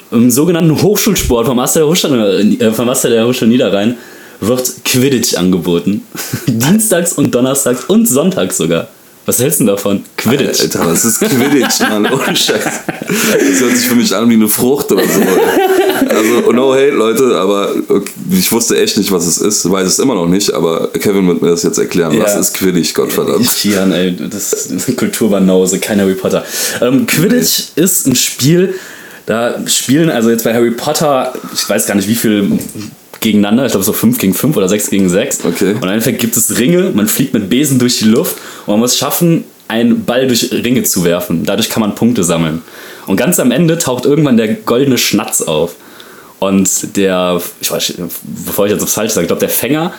im 0.10 0.32
sogenannten 0.32 0.82
Hochschulsport 0.82 1.46
vom 1.46 1.58
Master 1.58 1.82
der 1.82 1.90
Hochschule, 1.90 2.40
äh, 2.60 2.72
vom 2.72 2.88
Master 2.88 3.10
der 3.10 3.28
Hochschule 3.28 3.52
Niederrhein 3.52 3.98
wird 4.42 4.74
Quidditch 4.84 5.36
angeboten. 5.36 6.02
Dienstags 6.48 7.14
und 7.14 7.36
donnerstags 7.36 7.84
und 7.86 8.08
sonntags 8.08 8.58
sogar. 8.58 8.88
Was 9.26 9.40
hältst 9.40 9.60
du 9.62 9.66
denn 9.66 9.76
davon? 9.76 10.04
Quidditch. 10.18 10.60
Alter, 10.62 10.86
was 10.86 11.06
ist 11.06 11.20
Quidditch, 11.20 11.80
Mann? 11.90 12.06
Ohne 12.12 12.36
Scheiß. 12.36 12.64
Das 12.64 13.60
hört 13.62 13.78
sich 13.78 13.88
für 13.88 13.96
mich 13.96 14.14
an 14.14 14.30
wie 14.30 14.34
eine 14.34 14.50
Frucht 14.50 14.92
oder 14.92 15.04
so. 15.08 15.22
Also, 16.10 16.52
no 16.52 16.74
hate, 16.74 16.90
Leute, 16.90 17.38
aber 17.40 17.70
okay, 17.88 18.12
ich 18.32 18.52
wusste 18.52 18.78
echt 18.82 18.98
nicht, 18.98 19.12
was 19.12 19.26
es 19.26 19.38
ist. 19.38 19.70
Weiß 19.72 19.88
es 19.88 20.00
immer 20.00 20.16
noch 20.16 20.28
nicht, 20.28 20.52
aber 20.54 20.90
Kevin 20.92 21.28
wird 21.28 21.42
mir 21.42 21.50
das 21.52 21.64
jetzt 21.64 21.78
erklären. 21.78 22.20
Was 22.20 22.34
Ja. 22.34 22.40
ist 22.40 22.54
Quidditch, 22.54 22.94
Gottverdammt? 22.94 23.50
Tieren, 23.56 23.94
ey, 23.94 24.14
das 24.30 24.52
ist 24.52 24.72
eine 24.88 24.96
Kulturbanause, 24.98 25.80
kein 25.80 26.02
Harry 26.02 26.16
Potter. 26.16 26.44
Ähm, 26.82 27.06
Quidditch 27.08 27.70
ist 27.76 28.08
ein 28.08 28.16
Spiel, 28.16 28.76
da 29.26 29.56
spielen 29.68 30.10
also 30.10 30.30
jetzt 30.30 30.44
bei 30.44 30.54
Harry 30.54 30.72
Potter, 30.72 31.34
ich 31.54 31.68
weiß 31.70 31.86
gar 31.86 31.96
nicht 31.96 32.10
wie 32.10 32.16
viel 32.16 32.60
gegeneinander, 33.24 33.66
ich 33.66 33.72
glaube 33.72 33.86
so 33.86 33.94
5 33.94 34.20
gegen 34.20 34.36
5 34.36 34.56
oder 34.56 34.70
6 34.70 34.92
gegen 34.92 35.10
6. 35.10 35.46
Okay. 35.46 35.74
Und 35.74 35.84
im 35.84 35.90
Endeffekt 35.90 36.20
gibt 36.20 36.38
es 36.38 36.60
Ringe, 36.60 36.92
man 36.94 37.08
fliegt 37.08 37.34
mit 37.34 37.50
Besen 37.50 37.80
durch 37.80 37.98
die 37.98 38.06
Luft 38.06 38.36
und 38.68 38.74
man 38.74 38.80
muss 38.80 38.98
schaffen, 38.98 39.46
einen 39.68 40.06
Ball 40.06 40.28
durch 40.28 40.52
Ringe 40.52 40.84
zu 40.84 41.04
werfen. 41.04 41.44
Dadurch 41.46 41.70
kann 41.70 41.82
man 41.82 41.96
Punkte 41.96 42.24
sammeln. 42.24 42.62
Und 43.08 43.18
ganz 43.18 43.40
am 43.40 43.52
Ende 43.52 43.80
taucht 43.80 44.06
irgendwann 44.06 44.38
der 44.38 44.54
goldene 44.54 44.98
Schnatz 44.98 45.42
auf. 45.42 45.76
Und 46.40 46.96
der, 46.98 47.42
ich 47.62 47.72
weiß, 47.72 47.94
bevor 48.46 48.66
ich 48.66 48.74
jetzt 48.74 48.84
was 48.84 48.94
falsch 48.94 49.14
sage, 49.14 49.24
ich 49.24 49.30
glaube, 49.30 49.40
der 49.40 49.50
Fänger, 49.50 49.94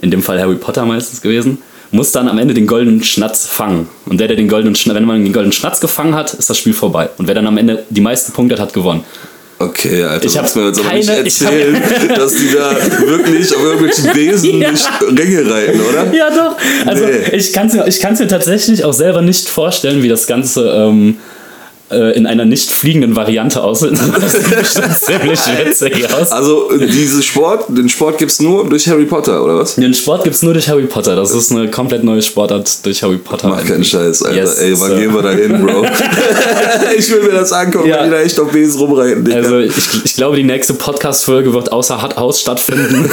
in 0.00 0.10
dem 0.10 0.22
Fall 0.22 0.40
Harry 0.40 0.56
Potter 0.56 0.84
meistens 0.86 1.20
gewesen, 1.20 1.58
muss 1.92 2.12
dann 2.12 2.28
am 2.28 2.38
Ende 2.38 2.54
den 2.54 2.66
goldenen 2.66 3.02
Schnatz 3.02 3.46
fangen. 3.46 3.88
Und 4.06 4.18
der, 4.20 4.28
der 4.28 4.36
den 4.36 4.48
goldenen 4.48 4.74
Schnatz, 4.74 4.94
wenn 4.94 5.04
man 5.04 5.22
den 5.22 5.32
goldenen 5.32 5.52
Schnatz 5.52 5.80
gefangen 5.80 6.14
hat, 6.14 6.32
ist 6.34 6.48
das 6.48 6.58
Spiel 6.58 6.72
vorbei. 6.72 7.10
Und 7.18 7.28
wer 7.28 7.34
dann 7.34 7.46
am 7.46 7.58
Ende 7.58 7.84
die 7.90 8.00
meisten 8.00 8.32
Punkte 8.32 8.54
hat, 8.54 8.60
hat 8.60 8.72
gewonnen. 8.72 9.04
Okay, 9.62 10.02
Alter, 10.04 10.24
Ich 10.24 10.32
du 10.32 10.38
hab 10.38 10.44
musst 10.44 10.56
mir 10.56 10.66
jetzt 10.68 10.80
aber 10.80 10.94
nicht 10.94 11.10
ich 11.10 11.42
erzählen, 11.42 11.82
dass 12.16 12.34
die 12.34 12.50
da 12.50 12.76
wirklich 13.06 13.54
auf 13.54 13.62
irgendwelchen 13.62 14.10
Besen 14.14 14.58
Ja. 14.58 14.70
nicht 14.72 14.88
Ringe 15.02 15.50
reiten, 15.52 15.80
oder? 15.82 16.12
Ja, 16.14 16.30
doch. 16.30 16.56
Also 16.86 17.04
Nee. 17.04 17.36
ich 17.36 17.52
kann 17.52 17.66
es 17.66 17.74
mir, 17.74 17.86
ich 17.86 18.00
kann's 18.00 18.20
mir 18.20 18.26
tatsächlich 18.26 18.84
auch 18.84 18.94
selber 18.94 19.20
nicht 19.20 19.50
vorstellen, 19.50 20.02
wie 20.02 20.08
das 20.08 20.26
Ganze 20.26 20.66
ähm, 20.70 21.18
äh, 21.90 22.16
in 22.16 22.26
einer 22.26 22.44
nicht 22.44 22.70
fliegenden 22.70 23.16
Variante 23.16 23.62
aussieht. 23.62 23.92
Das 24.20 24.32
sieht 24.32 24.50
bestimmt 24.58 24.96
ziemlich 24.96 25.40
witzig 25.64 26.12
aus. 26.12 26.30
Also 26.32 26.70
diese 26.76 27.22
Sport, 27.22 27.64
den 27.68 27.88
Sport 27.88 28.18
gibt's 28.18 28.40
nur 28.40 28.68
durch 28.68 28.88
Harry 28.88 29.04
Potter, 29.06 29.42
oder 29.42 29.58
was? 29.58 29.76
Den 29.76 29.94
Sport 29.94 30.24
gibt 30.24 30.36
es 30.36 30.42
nur 30.42 30.52
durch 30.52 30.68
Harry 30.68 30.84
Potter. 30.86 31.16
Das 31.16 31.30
ist 31.32 31.50
eine 31.52 31.70
komplett 31.70 32.04
neue 32.04 32.22
Sportart 32.22 32.84
durch 32.84 33.02
Harry 33.02 33.16
Potter. 33.18 33.48
Mach 33.48 33.64
keinen 33.64 33.84
Scheiß, 33.84 34.22
Alter. 34.22 34.36
Yes, 34.36 34.58
Ey, 34.58 34.78
wann 34.78 34.90
Sir. 34.90 34.98
gehen 34.98 35.14
wir 35.14 35.22
da 35.22 35.30
hin, 35.32 35.64
Bro? 35.66 35.84
ich 36.98 37.10
will 37.10 37.22
mir 37.22 37.32
das 37.32 37.52
angucken, 37.52 37.88
Ja. 37.88 37.98
wenn 37.98 38.04
die 38.04 38.10
da 38.10 38.20
echt 38.20 38.38
auf 38.40 38.50
Besen 38.50 38.80
rumreiten. 38.80 39.24
Digga. 39.24 39.36
Also 39.38 39.58
ich, 39.58 39.74
ich 40.04 40.14
glaube, 40.14 40.36
die 40.36 40.42
nächste 40.44 40.74
Podcast-Folge 40.74 41.52
wird 41.52 41.72
außer 41.72 42.02
Hut 42.02 42.16
Haus 42.16 42.40
stattfinden. 42.40 43.08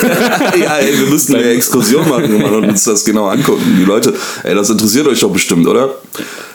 ja, 0.62 0.78
ey, 0.78 1.00
wir 1.00 1.08
müssten 1.08 1.36
eine 1.36 1.50
Exkursion 1.50 2.08
machen 2.10 2.44
und 2.44 2.66
uns 2.66 2.84
das 2.84 3.06
genau 3.06 3.28
angucken. 3.28 3.78
Die 3.80 3.86
Leute, 3.86 4.14
ey, 4.44 4.56
das 4.56 4.70
interessiert 4.70 5.08
euch 5.08 5.20
doch 5.20 5.32
bestimmt, 5.32 5.68
oder? 5.68 5.90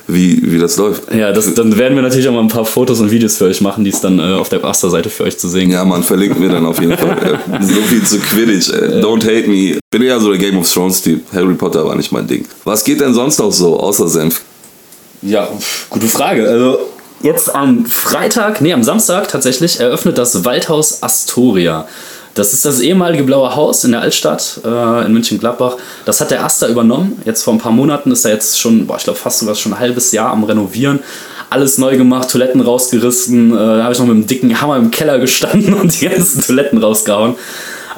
Wie, 0.09 0.53
wie 0.53 0.59
das 0.59 0.77
läuft. 0.77 1.15
ja, 1.15 1.33
das, 1.33 1.55
dann 1.55 1.79
werden 1.79 1.95
wir 1.95 2.03
natürlich 2.03 2.29
auch 2.29 2.33
mal 2.33 2.41
ein 2.41 2.49
paar 2.49 2.65
Fotos 2.65 3.01
und 3.01 3.11
Videos 3.11 3.37
für 3.37 3.45
euch 3.45 3.61
machen, 3.61 3.85
die 3.85 3.91
es 3.91 4.01
dann 4.01 4.19
äh, 4.19 4.35
auf 4.35 4.49
der 4.49 4.65
Asta-Seite 4.65 5.11
für 5.11 5.25
euch 5.25 5.39
zu 5.39 5.49
sehen 5.49 5.69
gibt. 5.69 5.75
Ja, 5.75 5.85
man, 5.85 6.03
verlinken 6.03 6.43
wir 6.43 6.49
dann 6.49 6.67
auf 6.67 6.81
jeden 6.81 6.97
Fall. 6.97 7.39
Ey. 7.51 7.63
So 7.63 7.81
viel 7.83 8.03
zu 8.03 8.19
Quidditch, 8.19 8.71
ey. 8.71 9.01
Don't 9.01 9.23
hate 9.23 9.49
me. 9.49 9.79
Bin 9.91 10.03
eher 10.03 10.19
so 10.21 10.31
der 10.31 10.39
Game 10.39 10.59
of 10.59 10.71
Thrones-Typ. 10.71 11.21
Harry 11.33 11.55
Potter 11.55 11.87
war 11.87 11.95
nicht 11.95 12.11
mein 12.13 12.27
Ding. 12.27 12.47
Was 12.65 12.83
geht 12.83 13.01
denn 13.01 13.15
sonst 13.15 13.39
noch 13.39 13.53
so, 13.53 13.79
außer 13.79 14.09
Senf? 14.09 14.41
Ja, 15.23 15.47
pf, 15.47 15.89
gute 15.89 16.09
Frage. 16.09 16.49
Also 16.49 16.79
jetzt 17.23 17.55
am 17.55 17.87
Freitag, 17.87 18.61
nee, 18.61 18.73
am 18.73 18.83
Samstag 18.83 19.29
tatsächlich 19.29 19.79
eröffnet 19.79 20.19
das 20.19 20.45
Waldhaus 20.45 21.03
Astoria. 21.03 21.87
Das 22.35 22.53
ist 22.55 22.65
das 22.65 22.81
ehemalige 22.81 23.25
Blaue 23.25 23.55
Haus 23.55 23.85
in 23.85 23.93
der 23.93 24.01
Altstadt 24.01 24.61
äh, 24.65 25.07
in 25.07 25.13
München-Gladbach. 25.13 25.77
Das 26.05 26.21
hat 26.21 26.31
der 26.31 26.45
Asta 26.45 26.67
übernommen. 26.69 27.21
Jetzt 27.25 27.43
vor 27.43 27.53
ein 27.53 27.59
paar 27.59 27.73
Monaten 27.73 28.11
ist 28.11 28.25
er 28.25 28.33
jetzt 28.33 28.59
schon, 28.59 28.87
boah, 28.87 28.97
ich 28.97 29.05
glaube 29.05 29.19
fast 29.19 29.41
sogar 29.41 29.55
schon 29.55 29.75
ein 29.75 29.79
halbes 29.79 30.13
Jahr 30.13 30.31
am 30.31 30.45
Renovieren. 30.45 31.01
Alles 31.51 31.77
neu 31.77 31.99
gemacht, 31.99 32.31
Toiletten 32.31 32.63
rausgerissen. 32.63 33.53
Äh, 33.53 33.57
da 33.57 33.83
habe 33.85 33.93
ich 33.93 33.99
noch 33.99 34.07
mit 34.07 34.17
einem 34.17 34.27
dicken 34.27 34.61
Hammer 34.61 34.79
im 34.79 34.91
Keller 34.91 35.19
gestanden 35.19 35.75
und 35.81 36.01
die 36.01 36.09
ganzen 36.09 36.43
Toiletten 36.43 36.83
rausgehauen. 36.83 37.35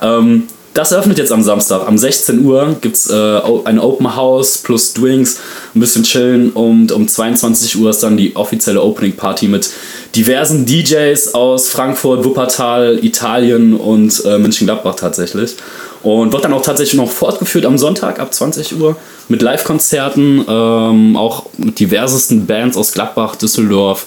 Ähm, 0.03 0.49
das 0.75 0.91
eröffnet 0.91 1.19
jetzt 1.19 1.31
am 1.31 1.43
Samstag. 1.43 1.87
Am 1.87 1.97
16 1.97 2.45
Uhr 2.45 2.77
gibt 2.81 2.97
es 2.97 3.09
äh, 3.09 3.41
ein 3.65 3.79
Open 3.79 4.17
House 4.17 4.59
plus 4.59 4.93
Drinks, 4.93 5.41
ein 5.75 5.81
bisschen 5.81 6.03
chillen 6.03 6.51
und 6.51 6.91
um 6.91 7.07
22 7.07 7.79
Uhr 7.79 7.91
ist 7.91 8.03
dann 8.03 8.17
die 8.17 8.35
offizielle 8.35 8.83
Opening 8.83 9.13
Party 9.13 9.47
mit 9.47 9.71
diversen 10.17 10.67
DJs 10.67 11.35
aus 11.35 11.69
Frankfurt, 11.69 12.25
Wuppertal, 12.25 12.99
Italien 13.05 13.75
und 13.77 14.25
äh, 14.25 14.37
München-Gladbach 14.39 14.97
tatsächlich. 14.97 15.57
Und 16.03 16.33
wird 16.33 16.45
dann 16.45 16.53
auch 16.53 16.63
tatsächlich 16.63 17.01
noch 17.01 17.11
fortgeführt 17.11 17.65
am 17.65 17.79
Sonntag 17.79 18.19
ab 18.19 18.35
20 18.35 18.79
Uhr 18.79 18.97
mit 19.29 19.41
Live-Konzerten, 19.43 20.45
ähm, 20.47 21.17
auch 21.17 21.47
mit 21.57 21.79
diversesten 21.79 22.47
Bands 22.47 22.77
aus 22.77 22.93
Gladbach, 22.93 23.37
Düsseldorf. 23.37 24.05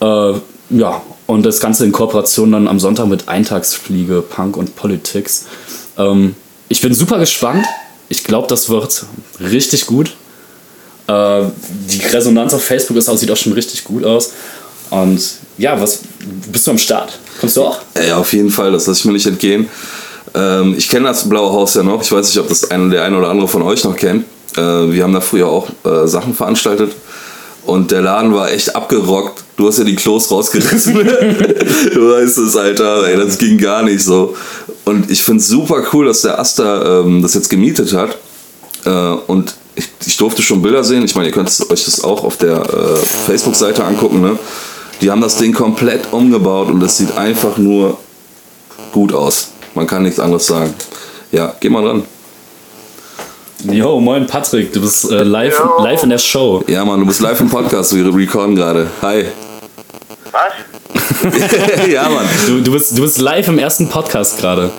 Äh, 0.00 0.32
ja, 0.70 1.02
und 1.30 1.44
das 1.44 1.60
Ganze 1.60 1.84
in 1.84 1.92
Kooperation 1.92 2.50
dann 2.50 2.66
am 2.66 2.80
Sonntag 2.80 3.06
mit 3.06 3.28
Eintagsfliege, 3.28 4.20
Punk 4.20 4.56
und 4.56 4.74
Politics. 4.74 5.46
Ähm, 5.96 6.34
ich 6.68 6.80
bin 6.80 6.92
super 6.92 7.20
gespannt. 7.20 7.64
Ich 8.08 8.24
glaube, 8.24 8.48
das 8.48 8.68
wird 8.68 9.06
richtig 9.38 9.86
gut. 9.86 10.16
Äh, 11.06 11.42
die 11.88 12.00
Resonanz 12.12 12.52
auf 12.52 12.64
Facebook 12.64 12.96
ist 12.96 13.08
auch, 13.08 13.16
sieht 13.16 13.30
auch 13.30 13.36
schon 13.36 13.52
richtig 13.52 13.84
gut 13.84 14.04
aus. 14.04 14.32
Und 14.90 15.22
ja, 15.56 15.80
was 15.80 16.00
bist 16.50 16.66
du 16.66 16.72
am 16.72 16.78
Start? 16.78 17.16
Kommst 17.38 17.56
du 17.56 17.62
auch? 17.62 17.78
Ey, 17.94 18.10
auf 18.10 18.32
jeden 18.32 18.50
Fall, 18.50 18.72
das 18.72 18.88
lasse 18.88 18.98
ich 18.98 19.04
mir 19.04 19.12
nicht 19.12 19.26
entgehen. 19.26 19.68
Ähm, 20.34 20.74
ich 20.76 20.88
kenne 20.88 21.06
das 21.06 21.28
Blaue 21.28 21.52
Haus 21.52 21.74
ja 21.74 21.84
noch. 21.84 22.02
Ich 22.02 22.10
weiß 22.10 22.26
nicht, 22.26 22.38
ob 22.38 22.48
das 22.48 22.72
eine, 22.72 22.90
der 22.90 23.04
eine 23.04 23.16
oder 23.16 23.28
andere 23.28 23.46
von 23.46 23.62
euch 23.62 23.84
noch 23.84 23.94
kennt. 23.94 24.24
Äh, 24.56 24.60
wir 24.60 25.04
haben 25.04 25.12
da 25.12 25.20
früher 25.20 25.46
auch 25.46 25.68
äh, 25.84 26.08
Sachen 26.08 26.34
veranstaltet. 26.34 26.90
Und 27.70 27.92
der 27.92 28.02
Laden 28.02 28.34
war 28.34 28.50
echt 28.50 28.74
abgerockt. 28.74 29.44
Du 29.56 29.68
hast 29.68 29.78
ja 29.78 29.84
die 29.84 29.94
Klos 29.94 30.28
rausgerissen. 30.28 30.92
du 31.94 32.10
weißt 32.10 32.38
es, 32.38 32.56
Alter. 32.56 33.06
Ey, 33.06 33.16
das 33.16 33.38
ging 33.38 33.58
gar 33.58 33.84
nicht 33.84 34.02
so. 34.02 34.34
Und 34.84 35.08
ich 35.08 35.22
finde 35.22 35.40
es 35.40 35.46
super 35.46 35.84
cool, 35.92 36.06
dass 36.06 36.22
der 36.22 36.40
Asta 36.40 37.00
ähm, 37.02 37.22
das 37.22 37.34
jetzt 37.34 37.48
gemietet 37.48 37.94
hat. 37.94 38.18
Äh, 38.84 38.90
und 39.28 39.54
ich, 39.76 39.88
ich 40.04 40.16
durfte 40.16 40.42
schon 40.42 40.60
Bilder 40.60 40.82
sehen. 40.82 41.04
Ich 41.04 41.14
meine, 41.14 41.28
ihr 41.28 41.32
könnt 41.32 41.48
euch 41.48 41.84
das 41.84 42.02
auch 42.02 42.24
auf 42.24 42.38
der 42.38 42.56
äh, 42.56 42.96
Facebook-Seite 43.26 43.84
angucken. 43.84 44.20
Ne? 44.20 44.36
Die 45.00 45.08
haben 45.08 45.20
das 45.20 45.36
Ding 45.36 45.52
komplett 45.52 46.12
umgebaut 46.12 46.70
und 46.70 46.82
es 46.82 46.96
sieht 46.96 47.16
einfach 47.16 47.56
nur 47.56 47.98
gut 48.90 49.12
aus. 49.12 49.52
Man 49.76 49.86
kann 49.86 50.02
nichts 50.02 50.18
anderes 50.18 50.44
sagen. 50.44 50.74
Ja, 51.30 51.54
geh 51.60 51.68
mal 51.68 51.84
dran. 51.84 52.02
Jo, 53.64 54.00
moin 54.00 54.26
Patrick, 54.26 54.72
du 54.72 54.80
bist 54.80 55.10
äh, 55.10 55.22
live, 55.22 55.60
live 55.80 56.02
in 56.02 56.10
der 56.10 56.18
Show. 56.18 56.64
Ja, 56.66 56.84
Mann, 56.84 57.00
du 57.00 57.06
bist 57.06 57.20
live 57.20 57.40
im 57.40 57.50
Podcast, 57.50 57.94
wir 57.94 58.06
recorden 58.14 58.56
gerade. 58.56 58.86
Hi. 59.02 59.26
Was? 60.30 61.86
ja, 61.92 62.08
Mann. 62.08 62.24
Du, 62.46 62.62
du, 62.62 62.72
bist, 62.72 62.96
du 62.96 63.02
bist 63.02 63.20
live 63.20 63.48
im 63.48 63.58
ersten 63.58 63.88
Podcast 63.88 64.38
gerade. 64.38 64.70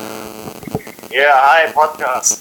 Ja, 1.12 1.34
hi, 1.42 1.72
Podcast. 1.74 2.40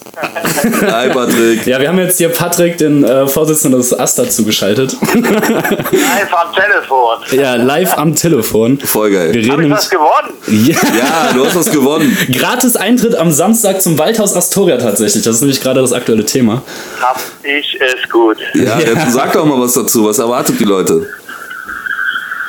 Hi, 0.87 1.09
Patrick. 1.09 1.67
Ja, 1.67 1.81
wir 1.81 1.89
haben 1.89 1.99
jetzt 1.99 2.19
hier 2.19 2.29
Patrick, 2.29 2.79
den 2.79 3.03
äh, 3.03 3.27
Vorsitzenden 3.27 3.81
des 3.81 3.99
AStA, 3.99 4.29
zugeschaltet. 4.29 4.97
Live 5.03 6.33
am 6.33 6.53
Telefon. 6.55 7.19
ja, 7.33 7.55
live 7.57 7.99
am 7.99 8.15
Telefon. 8.15 8.79
Voll 8.79 9.11
Wir 9.11 9.19
geil. 9.19 9.31
reden 9.33 9.51
Hab 9.53 9.61
ich 9.61 9.71
was 9.71 9.91
gewonnen? 9.91 10.35
Ja. 10.47 10.77
Ja, 10.97 11.33
du 11.35 11.45
hast 11.45 11.57
was 11.57 11.71
gewonnen. 11.71 12.17
Gratis 12.33 12.77
Eintritt 12.77 13.15
am 13.17 13.33
Samstag 13.33 13.83
zum 13.83 13.99
Waldhaus 13.99 14.37
Astoria 14.37 14.77
tatsächlich. 14.77 15.25
Das 15.25 15.37
ist 15.37 15.41
nämlich 15.41 15.61
gerade 15.61 15.81
das 15.81 15.93
aktuelle 15.93 16.25
Thema. 16.25 16.63
Hab 17.01 17.19
ich 17.43 17.77
es 17.81 18.09
gut. 18.09 18.37
Ja, 18.55 18.79
jetzt 18.79 19.13
sag 19.13 19.33
doch 19.33 19.45
mal 19.47 19.61
was 19.61 19.73
dazu. 19.75 20.07
Was 20.07 20.19
erwartet 20.19 20.61
die 20.61 20.65
Leute? 20.65 21.09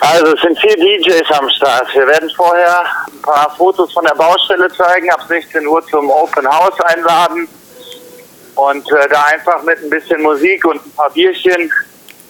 Also, 0.01 0.33
es 0.33 0.41
sind 0.41 0.59
vier 0.59 0.75
DJs 0.77 1.29
am 1.29 1.47
Start. 1.51 1.93
Wir 1.93 2.07
werden 2.07 2.29
vorher 2.35 2.79
ein 3.05 3.21
paar 3.21 3.55
Fotos 3.55 3.93
von 3.93 4.03
der 4.03 4.15
Baustelle 4.15 4.67
zeigen, 4.69 5.11
ab 5.11 5.21
16 5.27 5.65
Uhr 5.67 5.85
zum 5.85 6.09
Open 6.09 6.47
House 6.47 6.79
einladen 6.81 7.47
und 8.55 8.91
äh, 8.91 9.09
da 9.09 9.21
einfach 9.25 9.61
mit 9.61 9.77
ein 9.77 9.91
bisschen 9.91 10.23
Musik 10.23 10.65
und 10.65 10.83
ein 10.83 10.91
paar 10.93 11.11
Bierchen 11.11 11.71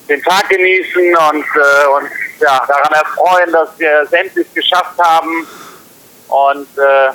den 0.10 0.22
Tag 0.22 0.50
genießen 0.50 1.16
und 1.32 1.46
äh, 1.46 1.88
uns 1.96 2.12
ja, 2.42 2.62
daran 2.68 2.92
erfreuen, 2.92 3.52
dass 3.54 3.70
wir 3.78 4.02
es 4.02 4.12
endlich 4.12 4.54
geschafft 4.54 4.98
haben 5.00 5.48
und 6.28 6.68
äh, 6.78 7.12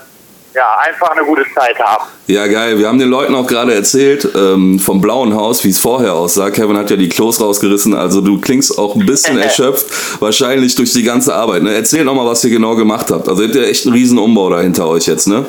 ja, 0.57 0.79
einfach 0.79 1.11
eine 1.11 1.23
gute 1.23 1.45
Zeit 1.55 1.79
haben. 1.79 2.07
Ja, 2.27 2.47
geil. 2.47 2.79
Wir 2.79 2.89
haben 2.89 2.99
den 2.99 3.11
Leuten 3.11 3.35
auch 3.35 3.47
gerade 3.47 3.75
erzählt 3.75 4.27
ähm, 4.35 4.79
vom 4.79 5.03
Blauen 5.03 5.35
Haus, 5.35 5.63
wie 5.65 5.69
es 5.69 5.79
vorher 5.79 6.15
aussah. 6.15 6.51
Kevin 6.51 6.79
hat 6.79 6.89
ja 6.91 6.97
die 6.97 7.11
Klos 7.11 7.41
rausgerissen, 7.41 7.95
also 7.95 8.23
du 8.23 8.41
klingst 8.41 8.79
auch 8.79 8.95
ein 8.97 9.05
bisschen 9.05 9.39
erschöpft, 9.43 9.87
wahrscheinlich 10.21 10.75
durch 10.75 10.93
die 10.95 11.03
ganze 11.03 11.35
Arbeit. 11.35 11.63
Ne? 11.63 11.75
Erzähl 11.75 12.05
noch 12.05 12.15
mal, 12.15 12.25
was 12.25 12.43
ihr 12.43 12.51
genau 12.51 12.75
gemacht 12.75 13.11
habt. 13.11 13.29
Also 13.29 13.43
ihr 13.43 13.49
habt 13.49 13.57
ja 13.57 13.65
echt 13.65 13.85
einen 13.85 13.95
riesen 13.95 14.19
Umbau 14.19 14.49
da 14.49 14.61
hinter 14.61 14.89
euch 14.89 15.07
jetzt, 15.07 15.29
ne? 15.29 15.45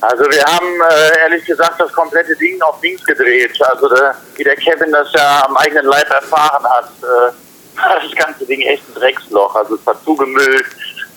Also 0.00 0.24
wir 0.30 0.44
haben 0.44 0.80
äh, 0.90 1.18
ehrlich 1.24 1.44
gesagt 1.44 1.78
das 1.78 1.92
komplette 1.92 2.34
Ding 2.36 2.62
auf 2.62 2.80
links 2.82 3.04
gedreht. 3.04 3.50
Also 3.60 3.88
der, 3.88 4.14
wie 4.36 4.44
der 4.44 4.56
Kevin 4.56 4.92
das 4.92 5.12
ja 5.12 5.44
am 5.46 5.56
eigenen 5.56 5.86
Leib 5.86 6.08
erfahren 6.08 6.64
hat, 6.64 6.88
äh, 7.02 7.32
war 7.78 8.00
das 8.02 8.14
ganze 8.14 8.46
Ding 8.46 8.60
echt 8.62 8.82
ein 8.88 8.94
Drecksloch. 8.94 9.54
Also 9.54 9.74
es 9.74 9.84
war 9.84 10.02
zugemüllt, 10.04 10.66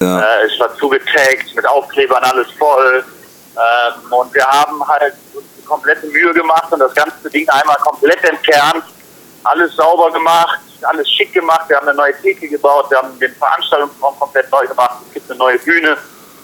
Ja. 0.01 0.19
äh, 0.19 0.45
es 0.47 0.59
war 0.59 0.75
zugetaggt, 0.77 1.55
mit 1.55 1.65
Aufklebern 1.67 2.23
alles 2.23 2.47
voll. 2.57 3.03
Ähm, 3.55 4.11
und 4.11 4.33
wir 4.33 4.45
haben 4.45 4.85
halt 4.87 5.13
komplette 5.71 6.07
Mühe 6.07 6.33
gemacht 6.33 6.71
und 6.71 6.79
das 6.79 6.93
ganze 6.93 7.29
Ding 7.29 7.47
einmal 7.47 7.77
komplett 7.77 8.21
entfernt, 8.25 8.83
alles 9.43 9.73
sauber 9.75 10.11
gemacht, 10.11 10.59
alles 10.81 11.09
schick 11.09 11.31
gemacht. 11.31 11.69
Wir 11.69 11.77
haben 11.77 11.87
eine 11.87 11.97
neue 11.97 12.13
Theke 12.21 12.47
gebaut, 12.49 12.89
wir 12.89 12.97
haben 12.97 13.17
den 13.19 13.33
Veranstaltungsraum 13.35 14.19
komplett 14.19 14.51
neu 14.51 14.67
gemacht. 14.67 14.97
Es 15.07 15.13
gibt 15.13 15.29
eine 15.29 15.39
neue 15.39 15.59
Bühne, 15.59 15.97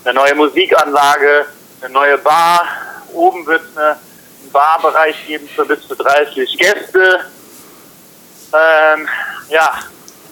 eine 0.05 0.13
neue 0.13 0.33
Musikanlage, 0.35 1.45
eine 1.81 1.93
neue 1.93 2.17
Bar. 2.19 2.61
Oben 3.11 3.45
wird 3.45 3.63
es 3.63 3.77
eine, 3.77 3.89
einen 3.89 4.51
Barbereich 4.53 5.27
geben 5.27 5.49
für 5.53 5.65
bis 5.65 5.85
zu 5.87 5.95
30 5.95 6.57
Gäste. 6.57 7.19
Ähm, 8.53 9.09
ja, 9.49 9.73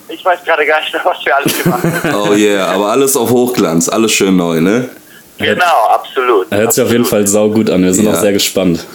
ich 0.10 0.24
weiß 0.24 0.40
gerade 0.46 0.66
gar 0.66 0.80
nicht 0.82 0.94
mehr, 0.94 1.02
was 1.06 1.18
wir 1.26 1.36
alles 1.36 1.64
gemacht 1.64 1.84
haben. 1.84 2.16
Oh 2.32 2.34
yeah, 2.34 2.68
aber 2.68 2.92
alles 2.92 3.16
auf 3.16 3.30
Hochglanz, 3.30 3.90
alles 3.90 4.12
schön 4.12 4.36
neu, 4.36 4.62
ne? 4.62 4.90
genau, 5.38 5.86
absolut. 5.94 6.48
Er 6.50 6.60
hört 6.60 6.74
sich 6.74 6.84
auf 6.84 6.92
jeden 6.92 7.06
Fall 7.06 7.28
saugut 7.28 7.70
an. 7.70 7.84
Wir 7.84 7.94
sind 7.94 8.06
Ja. 8.06 8.14
auch 8.14 8.20
sehr 8.22 8.32
gespannt. 8.34 8.86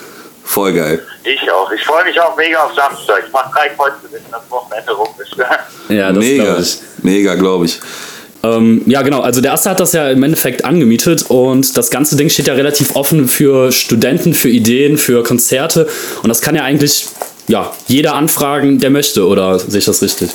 Voll 0.45 0.73
geil. 0.73 1.01
Ich 1.23 1.51
auch. 1.53 1.71
Ich 1.71 1.85
freue 1.85 2.05
mich 2.05 2.19
auch 2.21 2.35
mega 2.37 2.59
auf 2.65 2.73
Samstag. 2.75 3.23
Ich 3.27 3.33
mache 3.33 3.51
drei 3.55 3.69
Kreuze, 3.69 3.97
wenn 4.11 4.21
das 4.31 4.41
Wochenende 4.49 4.93
rum 4.93 5.09
ist. 5.23 5.37
Ja, 5.91 6.13
das 6.13 6.25
mega, 6.25 6.45
glaube 6.45 6.63
ich. 6.63 6.79
mega, 7.03 7.35
glaube 7.35 7.65
ich. 7.67 7.81
Ähm, 8.43 8.83
ja, 8.87 9.03
genau. 9.03 9.21
Also 9.21 9.41
der 9.43 9.51
Erste 9.51 9.71
hat 9.71 9.81
das 9.81 9.93
ja 9.93 10.09
im 10.11 10.23
Endeffekt 10.23 10.65
angemietet 10.65 11.27
und 11.29 11.77
das 11.77 11.91
ganze 11.91 12.17
Ding 12.17 12.31
steht 12.31 12.47
ja 12.47 12.55
relativ 12.55 12.97
offen 12.97 13.29
für 13.29 13.71
Studenten, 13.71 14.33
für 14.35 14.49
Ideen, 14.49 14.97
für 14.99 15.23
Konzerte. 15.25 15.89
Und 16.23 16.29
das 16.31 16.41
kann 16.41 16.55
ja 16.55 16.63
eigentlich 16.63 17.07
ja, 17.49 17.73
jeder 17.87 18.15
anfragen, 18.15 18.79
der 18.79 18.91
möchte, 18.91 19.27
oder 19.27 19.59
sehe 19.59 19.81
ich 19.81 19.85
das 19.85 20.01
richtig? 20.01 20.31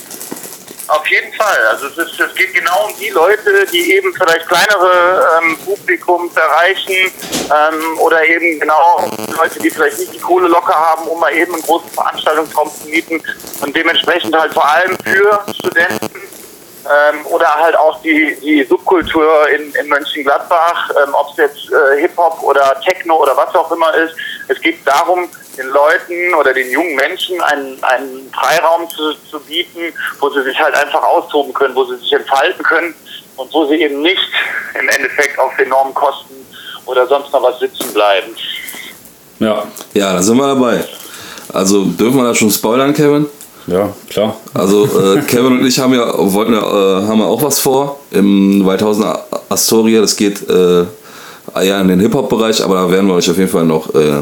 Auf 0.95 1.05
jeden 1.07 1.33
Fall. 1.33 1.67
Also 1.71 1.87
es, 1.87 1.97
ist, 1.97 2.19
es 2.19 2.33
geht 2.35 2.53
genau 2.53 2.85
um 2.85 2.97
die 2.97 3.09
Leute, 3.09 3.65
die 3.71 3.95
eben 3.95 4.13
vielleicht 4.13 4.47
kleinere 4.47 5.27
ähm, 5.41 5.57
Publikums 5.65 6.33
erreichen 6.37 6.93
ähm, 6.93 7.99
oder 7.99 8.25
eben 8.25 8.59
genau 8.61 9.11
Leute, 9.37 9.59
die 9.59 9.69
vielleicht 9.69 9.99
nicht 9.99 10.13
die 10.13 10.19
Kohle 10.19 10.47
locker 10.47 10.73
haben, 10.73 11.05
um 11.07 11.19
mal 11.19 11.33
eben 11.33 11.53
einen 11.53 11.63
großen 11.63 11.89
Veranstaltungsraum 11.89 12.71
zu 12.71 12.87
mieten 12.87 13.21
und 13.61 13.75
dementsprechend 13.75 14.37
halt 14.37 14.53
vor 14.53 14.65
allem 14.65 14.97
für 15.03 15.43
Studenten 15.53 16.21
ähm, 16.85 17.25
oder 17.25 17.53
halt 17.55 17.77
auch 17.77 18.01
die, 18.01 18.37
die 18.41 18.63
Subkultur 18.63 19.49
in, 19.49 19.73
in 19.75 19.87
Mönchengladbach, 19.89 20.91
ähm, 20.91 21.13
ob 21.13 21.31
es 21.31 21.37
jetzt 21.37 21.71
äh, 21.71 22.01
Hip-Hop 22.01 22.41
oder 22.41 22.79
Techno 22.81 23.17
oder 23.21 23.35
was 23.35 23.53
auch 23.53 23.69
immer 23.71 23.93
ist. 23.95 24.15
Es 24.47 24.61
geht 24.61 24.79
darum, 24.87 25.29
den 25.55 25.67
Leuten 25.67 26.33
oder 26.39 26.53
den 26.53 26.69
jungen 26.71 26.95
Menschen 26.95 27.39
einen, 27.41 27.83
einen 27.83 28.31
Freiraum 28.33 28.89
zu, 28.89 29.13
zu 29.29 29.39
bieten, 29.39 29.93
wo 30.19 30.29
sie 30.29 30.43
sich 30.43 30.59
halt 30.59 30.75
einfach 30.75 31.03
austoben 31.03 31.53
können, 31.53 31.75
wo 31.75 31.85
sie 31.85 31.97
sich 31.97 32.13
entfalten 32.13 32.63
können 32.63 32.93
und 33.37 33.53
wo 33.53 33.65
sie 33.65 33.75
eben 33.75 34.01
nicht 34.01 34.29
im 34.79 34.87
Endeffekt 34.89 35.37
auf 35.39 35.57
enormen 35.57 35.93
Kosten 35.93 36.35
oder 36.85 37.07
sonst 37.07 37.31
noch 37.31 37.43
was 37.43 37.59
sitzen 37.59 37.93
bleiben. 37.93 38.35
Ja. 39.39 39.63
Ja, 39.93 40.13
da 40.13 40.21
sind 40.21 40.37
wir 40.37 40.47
dabei. 40.47 40.83
Also 41.53 41.85
dürfen 41.85 42.17
wir 42.17 42.23
da 42.25 42.35
schon 42.35 42.51
spoilern, 42.51 42.93
Kevin? 42.93 43.27
Ja, 43.67 43.93
klar. 44.09 44.35
Also 44.53 44.85
äh, 44.85 45.21
Kevin 45.27 45.59
und 45.59 45.65
ich 45.65 45.79
haben 45.79 45.93
ja, 45.93 46.11
wollten 46.17 46.53
ja, 46.53 46.59
äh, 46.59 47.07
haben 47.07 47.19
ja 47.19 47.25
auch 47.25 47.41
was 47.41 47.59
vor 47.59 47.99
im 48.11 48.61
2000 48.63 49.05
Astoria. 49.49 50.01
Das 50.01 50.15
geht 50.15 50.47
äh, 50.49 50.85
ja 51.63 51.81
in 51.81 51.87
den 51.87 51.99
Hip-Hop-Bereich, 51.99 52.63
aber 52.63 52.75
da 52.75 52.91
werden 52.91 53.07
wir 53.07 53.15
euch 53.15 53.29
auf 53.29 53.37
jeden 53.37 53.49
Fall 53.49 53.65
noch 53.65 53.93
äh, 53.95 54.21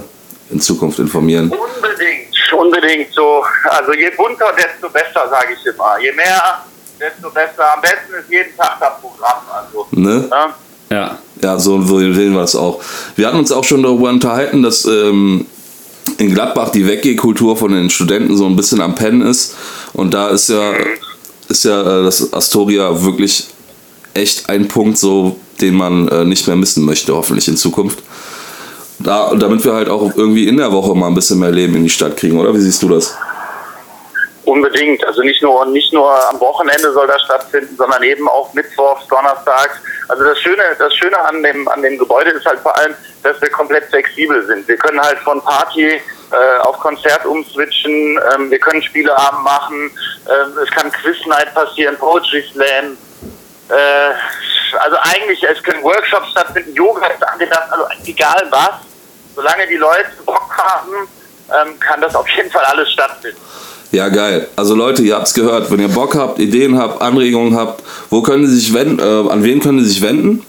in 0.50 0.59
Zukunft 0.59 1.00
informieren. 1.00 1.51
Unbedingt, 1.51 2.27
unbedingt 2.57 3.13
so. 3.13 3.43
Also 3.69 3.93
je 3.93 4.09
bunter, 4.15 4.53
desto 4.55 4.89
besser, 4.89 5.27
sage 5.29 5.53
ich 5.53 5.65
immer. 5.65 5.97
Je 6.00 6.12
mehr, 6.12 6.63
desto 7.00 7.29
besser. 7.29 7.73
Am 7.75 7.81
besten 7.81 8.13
ist 8.19 8.29
jeden 8.29 8.55
Tag 8.57 8.77
das 8.79 9.00
Programm. 9.01 9.41
Also, 9.51 9.88
ne? 9.91 10.27
Ja. 10.29 10.55
Ja. 10.89 11.19
Ja, 11.41 11.59
so 11.59 11.81
sehen 11.81 12.33
wir 12.33 12.41
es 12.41 12.55
auch. 12.55 12.81
Wir 13.15 13.27
hatten 13.27 13.38
uns 13.38 13.51
auch 13.51 13.63
schon 13.65 13.83
darüber 13.83 14.09
unterhalten, 14.09 14.63
dass 14.63 14.85
ähm, 14.85 15.45
in 16.17 16.33
Gladbach 16.33 16.69
die 16.69 16.88
Weggehkultur 16.88 17.57
von 17.57 17.73
den 17.73 17.89
Studenten 17.89 18.38
so 18.38 18.45
ein 18.45 18.55
bisschen 18.55 18.79
am 18.79 18.95
Pennen 18.95 19.21
ist. 19.21 19.55
Und 19.91 20.13
da 20.13 20.29
ist 20.29 20.50
ja, 20.50 20.73
ist 21.50 21.65
ja 21.65 21.81
äh, 21.81 22.03
das 22.03 22.31
Astoria 22.31 23.03
wirklich 23.03 23.47
echt 24.13 24.47
ein 24.50 24.67
Punkt, 24.67 24.97
so, 24.97 25.38
den 25.59 25.73
man 25.73 26.07
äh, 26.07 26.23
nicht 26.23 26.47
mehr 26.47 26.55
missen 26.55 26.85
möchte, 26.85 27.13
hoffentlich 27.13 27.47
in 27.47 27.57
Zukunft. 27.57 28.00
Da, 29.03 29.33
damit 29.36 29.63
wir 29.65 29.74
halt 29.74 29.89
auch 29.89 30.12
irgendwie 30.15 30.48
in 30.48 30.57
der 30.57 30.72
Woche 30.72 30.95
mal 30.95 31.07
ein 31.07 31.15
bisschen 31.15 31.39
mehr 31.39 31.51
Leben 31.51 31.75
in 31.75 31.83
die 31.83 31.89
Stadt 31.89 32.15
kriegen, 32.15 32.39
oder? 32.39 32.53
Wie 32.53 32.60
siehst 32.60 32.81
du 32.83 32.89
das? 32.89 33.17
Unbedingt. 34.45 35.05
Also 35.05 35.22
nicht 35.22 35.41
nur, 35.41 35.65
nicht 35.67 35.93
nur 35.93 36.12
am 36.29 36.39
Wochenende 36.39 36.91
soll 36.91 37.07
das 37.07 37.22
stattfinden, 37.22 37.75
sondern 37.77 38.03
eben 38.03 38.27
auch 38.27 38.53
Mittwochs, 38.53 39.07
Donnerstags. 39.07 39.79
Also 40.10 40.24
das 40.24 40.38
Schöne, 40.39 40.63
das 40.77 40.93
Schöne 40.95 41.17
an 41.17 41.41
dem, 41.43 41.67
an 41.69 41.81
dem 41.81 41.98
Gebäude 41.98 42.31
ist 42.31 42.45
halt 42.45 42.60
vor 42.60 42.77
allem, 42.77 42.93
dass 43.24 43.41
wir 43.41 43.50
komplett 43.50 43.86
flexibel 43.86 44.45
sind. 44.45 44.67
Wir 44.67 44.77
können 44.77 45.00
halt 45.00 45.19
von 45.19 45.41
Party 45.41 46.01
äh, 46.33 46.60
auf 46.62 46.77
Konzert 46.79 47.25
umswitchen, 47.25 48.19
ähm, 48.33 48.51
wir 48.51 48.60
können 48.60 48.81
Spieleabend 48.81 49.43
machen, 49.43 49.91
ähm, 50.27 50.57
es 50.63 50.69
kann 50.72 50.91
Quiz 50.91 51.17
Night 51.27 51.53
passieren, 51.53 51.95
Poetry 51.98 52.43
Slam. 52.51 52.98
Äh, 53.69 54.75
also 54.79 54.98
eigentlich, 55.03 55.43
es 55.43 55.62
können 55.63 55.83
Workshops 55.83 56.31
stattfinden, 56.31 56.74
Yoga 56.74 57.05
ist 57.07 57.25
angedacht, 57.27 57.72
also 57.72 57.86
egal 58.05 58.48
was, 58.50 58.92
solange 59.35 59.67
die 59.67 59.75
Leute 59.75 60.09
Bock 60.25 60.49
haben, 60.57 61.07
ähm, 61.49 61.79
kann 61.79 62.01
das 62.01 62.15
auf 62.15 62.27
jeden 62.29 62.49
Fall 62.51 62.63
alles 62.65 62.91
stattfinden. 62.91 63.37
Ja, 63.91 64.09
geil. 64.09 64.47
Also 64.55 64.73
Leute, 64.73 65.03
ihr 65.03 65.15
habt 65.15 65.27
es 65.27 65.33
gehört. 65.35 65.69
Wenn 65.69 65.79
ihr 65.79 65.87
Bock 65.87 66.15
habt, 66.15 66.39
Ideen 66.39 66.79
habt, 66.79 66.99
Anregungen 67.01 67.55
habt, 67.55 67.83
wo 68.09 68.23
können 68.23 68.47
Sie 68.47 68.57
sich 68.57 68.73
wenden? 68.73 68.99
Äh, 68.99 69.31
an 69.31 69.43
wen 69.43 69.59
können 69.59 69.79
Sie 69.83 69.89
sich 69.89 70.01
wenden? 70.01 70.43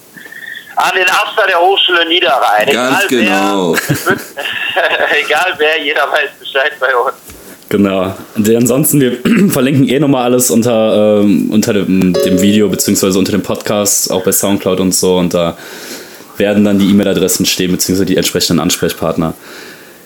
An 0.76 0.92
den 0.96 1.04
Aster 1.04 1.46
der 1.46 1.60
Hochschule 1.60 2.08
Niederrhein. 2.08 2.66
Ganz 2.72 3.04
egal 3.04 3.08
genau. 3.08 3.76
Wer, 3.76 5.20
egal 5.24 5.54
wer, 5.58 5.82
jeder 5.82 6.10
weiß 6.10 6.30
Bescheid 6.40 6.72
bei 6.80 6.96
uns. 6.96 7.14
Genau. 7.68 8.14
Und 8.34 8.48
ansonsten, 8.48 9.00
wir 9.00 9.18
verlinken 9.50 9.88
eh 9.88 10.00
nochmal 10.00 10.24
alles 10.24 10.50
unter, 10.50 11.20
ähm, 11.20 11.50
unter 11.50 11.74
dem, 11.74 12.14
dem 12.14 12.40
Video, 12.40 12.68
beziehungsweise 12.68 13.18
unter 13.18 13.32
dem 13.32 13.42
Podcast, 13.42 14.10
auch 14.10 14.24
bei 14.24 14.32
Soundcloud 14.32 14.80
und 14.80 14.94
so. 14.94 15.18
Und 15.18 15.34
da 15.34 15.56
werden 16.36 16.64
dann 16.64 16.78
die 16.78 16.90
E-Mail-Adressen 16.90 17.46
stehen, 17.46 17.72
beziehungsweise 17.72 18.06
die 18.06 18.16
entsprechenden 18.16 18.60
Ansprechpartner. 18.60 19.34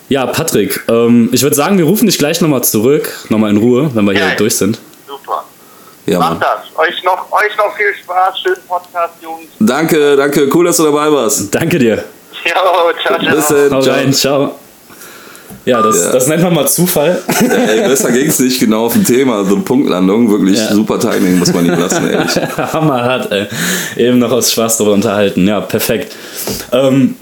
Ja, 0.08 0.26
Patrick, 0.26 0.82
ähm, 0.88 1.28
ich 1.32 1.42
würde 1.42 1.54
sagen, 1.54 1.76
wir 1.78 1.84
rufen 1.84 2.06
dich 2.06 2.18
gleich 2.18 2.40
nochmal 2.40 2.64
zurück, 2.64 3.12
nochmal 3.28 3.50
in 3.50 3.58
Ruhe, 3.58 3.90
wenn 3.94 4.04
wir 4.04 4.12
hier 4.12 4.20
Geil. 4.22 4.36
durch 4.38 4.56
sind. 4.56 4.78
Super. 5.06 5.44
Ja, 6.06 6.18
Macht 6.18 6.30
Mann. 6.30 6.40
das. 6.40 6.78
Euch 6.78 7.02
noch, 7.04 7.30
euch 7.30 7.56
noch 7.58 7.76
viel 7.76 7.94
Spaß. 8.02 8.40
Schönen 8.40 8.62
Podcast, 8.66 9.14
Jungs. 9.22 9.48
Danke, 9.58 10.16
danke. 10.16 10.48
Cool, 10.54 10.64
dass 10.64 10.78
du 10.78 10.84
dabei 10.84 11.12
warst. 11.12 11.54
Danke 11.54 11.78
dir. 11.78 12.04
Jo, 12.44 12.92
ciao, 13.02 13.18
ciao. 13.18 13.34
Bis 13.34 13.48
dann. 13.48 13.82
Ciao. 13.82 13.94
rein, 13.94 14.12
ciao. 14.12 14.58
Ja, 15.68 15.82
das, 15.82 15.96
Ja. 16.04 16.12
das 16.12 16.26
nennt 16.28 16.42
man 16.42 16.54
mal 16.54 16.66
Zufall. 16.66 17.18
Ey, 17.40 17.86
besser 17.86 18.10
ging 18.10 18.26
es 18.28 18.38
nicht 18.38 18.58
genau 18.58 18.86
auf 18.86 18.94
dem 18.94 19.04
Thema. 19.04 19.44
So 19.44 19.54
eine 19.54 19.64
Punktlandung, 19.64 20.30
wirklich 20.30 20.58
Ja. 20.58 20.72
super 20.72 20.98
Timing, 20.98 21.38
muss 21.38 21.52
man 21.52 21.66
ihm 21.66 21.78
lassen, 21.78 22.08
ehrlich. 22.08 22.30
Hammerhart, 22.72 23.30
ey. 23.30 23.46
Eben 23.96 24.18
noch 24.18 24.32
aus 24.32 24.50
Spaß 24.50 24.78
darüber 24.78 24.94
unterhalten. 24.94 25.46
Ja, 25.46 25.60
perfekt. 25.60 26.14
Ähm, 26.72 27.16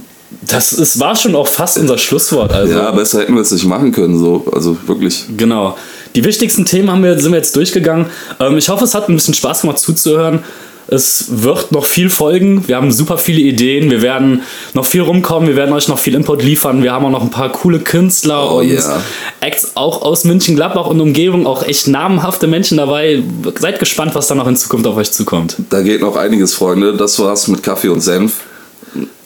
das 0.49 0.73
ist, 0.73 1.01
war 1.01 1.17
schon 1.17 1.35
auch 1.35 1.47
fast 1.49 1.79
unser 1.79 1.99
Schlusswort. 1.99 2.53
Also. 2.53 2.73
Ja, 2.75 2.91
besser 2.93 3.21
hätten 3.21 3.35
wir 3.35 3.43
es 3.43 3.51
nicht 3.51 3.65
machen 3.67 3.91
können, 3.93 4.19
so. 4.19 4.45
Also 4.53 4.77
wirklich. 4.87 5.25
Genau. 5.37 5.77
Die 6.15 6.25
wichtigsten 6.25 6.65
Themen 6.65 6.91
haben 6.91 7.03
wir, 7.03 7.19
sind 7.19 7.33
wir 7.33 7.39
jetzt 7.39 7.55
durchgegangen. 7.57 8.07
Ähm, 8.41 8.57
ich 8.57 8.69
hoffe, 8.69 8.85
es 8.85 8.95
hat 8.95 9.09
ein 9.09 9.15
bisschen 9.17 9.35
Spaß 9.35 9.63
gemacht 9.63 9.79
zuzuhören. 9.79 10.45
Es 10.89 11.43
wird 11.43 11.73
noch 11.73 11.85
viel 11.85 12.11
folgen. 12.11 12.69
Wir 12.69 12.77
haben 12.77 12.93
super 12.93 13.19
viele 13.19 13.41
Ideen. 13.41 13.91
Wir 13.91 14.03
werden 14.03 14.43
noch 14.73 14.87
viel 14.87 15.01
rumkommen. 15.03 15.49
Wir 15.49 15.57
werden 15.57 15.73
euch 15.73 15.89
noch 15.89 15.99
viel 15.99 16.15
Input 16.15 16.43
liefern. 16.43 16.83
Wir 16.83 16.93
haben 16.93 17.05
auch 17.05 17.11
noch 17.11 17.23
ein 17.23 17.31
paar 17.31 17.51
coole 17.51 17.81
Künstler 17.81 18.53
Oh 18.53 18.59
und 18.59 18.71
yeah. 18.71 19.03
Acts 19.41 19.73
auch 19.75 20.03
aus 20.03 20.25
München, 20.25 20.55
Gladbach 20.55 20.87
und 20.87 21.01
Umgebung. 21.01 21.47
Auch 21.47 21.65
echt 21.65 21.89
namenhafte 21.89 22.47
Menschen 22.47 22.79
dabei. 22.79 23.23
Seid 23.59 23.81
gespannt, 23.81 24.15
was 24.15 24.29
da 24.29 24.37
noch 24.37 24.47
in 24.47 24.57
Zukunft 24.57 24.87
auf 24.87 24.97
euch 24.97 25.11
zukommt. 25.11 25.57
Da 25.71 25.83
geht 25.83 26.03
noch 26.03 26.17
einiges, 26.17 26.55
Freunde. 26.55 26.97
Das 26.97 27.19
war's 27.19 27.49
mit 27.49 27.65
Kaffee 27.65 27.89
und 27.89 28.01
Senf. 28.01 28.43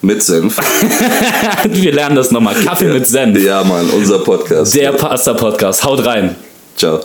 Mit 0.00 0.22
Senf. 0.22 0.58
wir 1.68 1.92
lernen 1.92 2.16
das 2.16 2.30
nochmal. 2.30 2.54
Kaffee 2.54 2.88
mit 2.88 3.06
Senf. 3.06 3.38
Ja, 3.38 3.62
Mann, 3.64 3.90
unser 3.90 4.20
Podcast. 4.20 4.74
Der 4.74 4.92
Pasta 4.92 5.34
Podcast. 5.34 5.84
Haut 5.84 6.04
rein. 6.06 6.36
Ciao. 6.74 7.00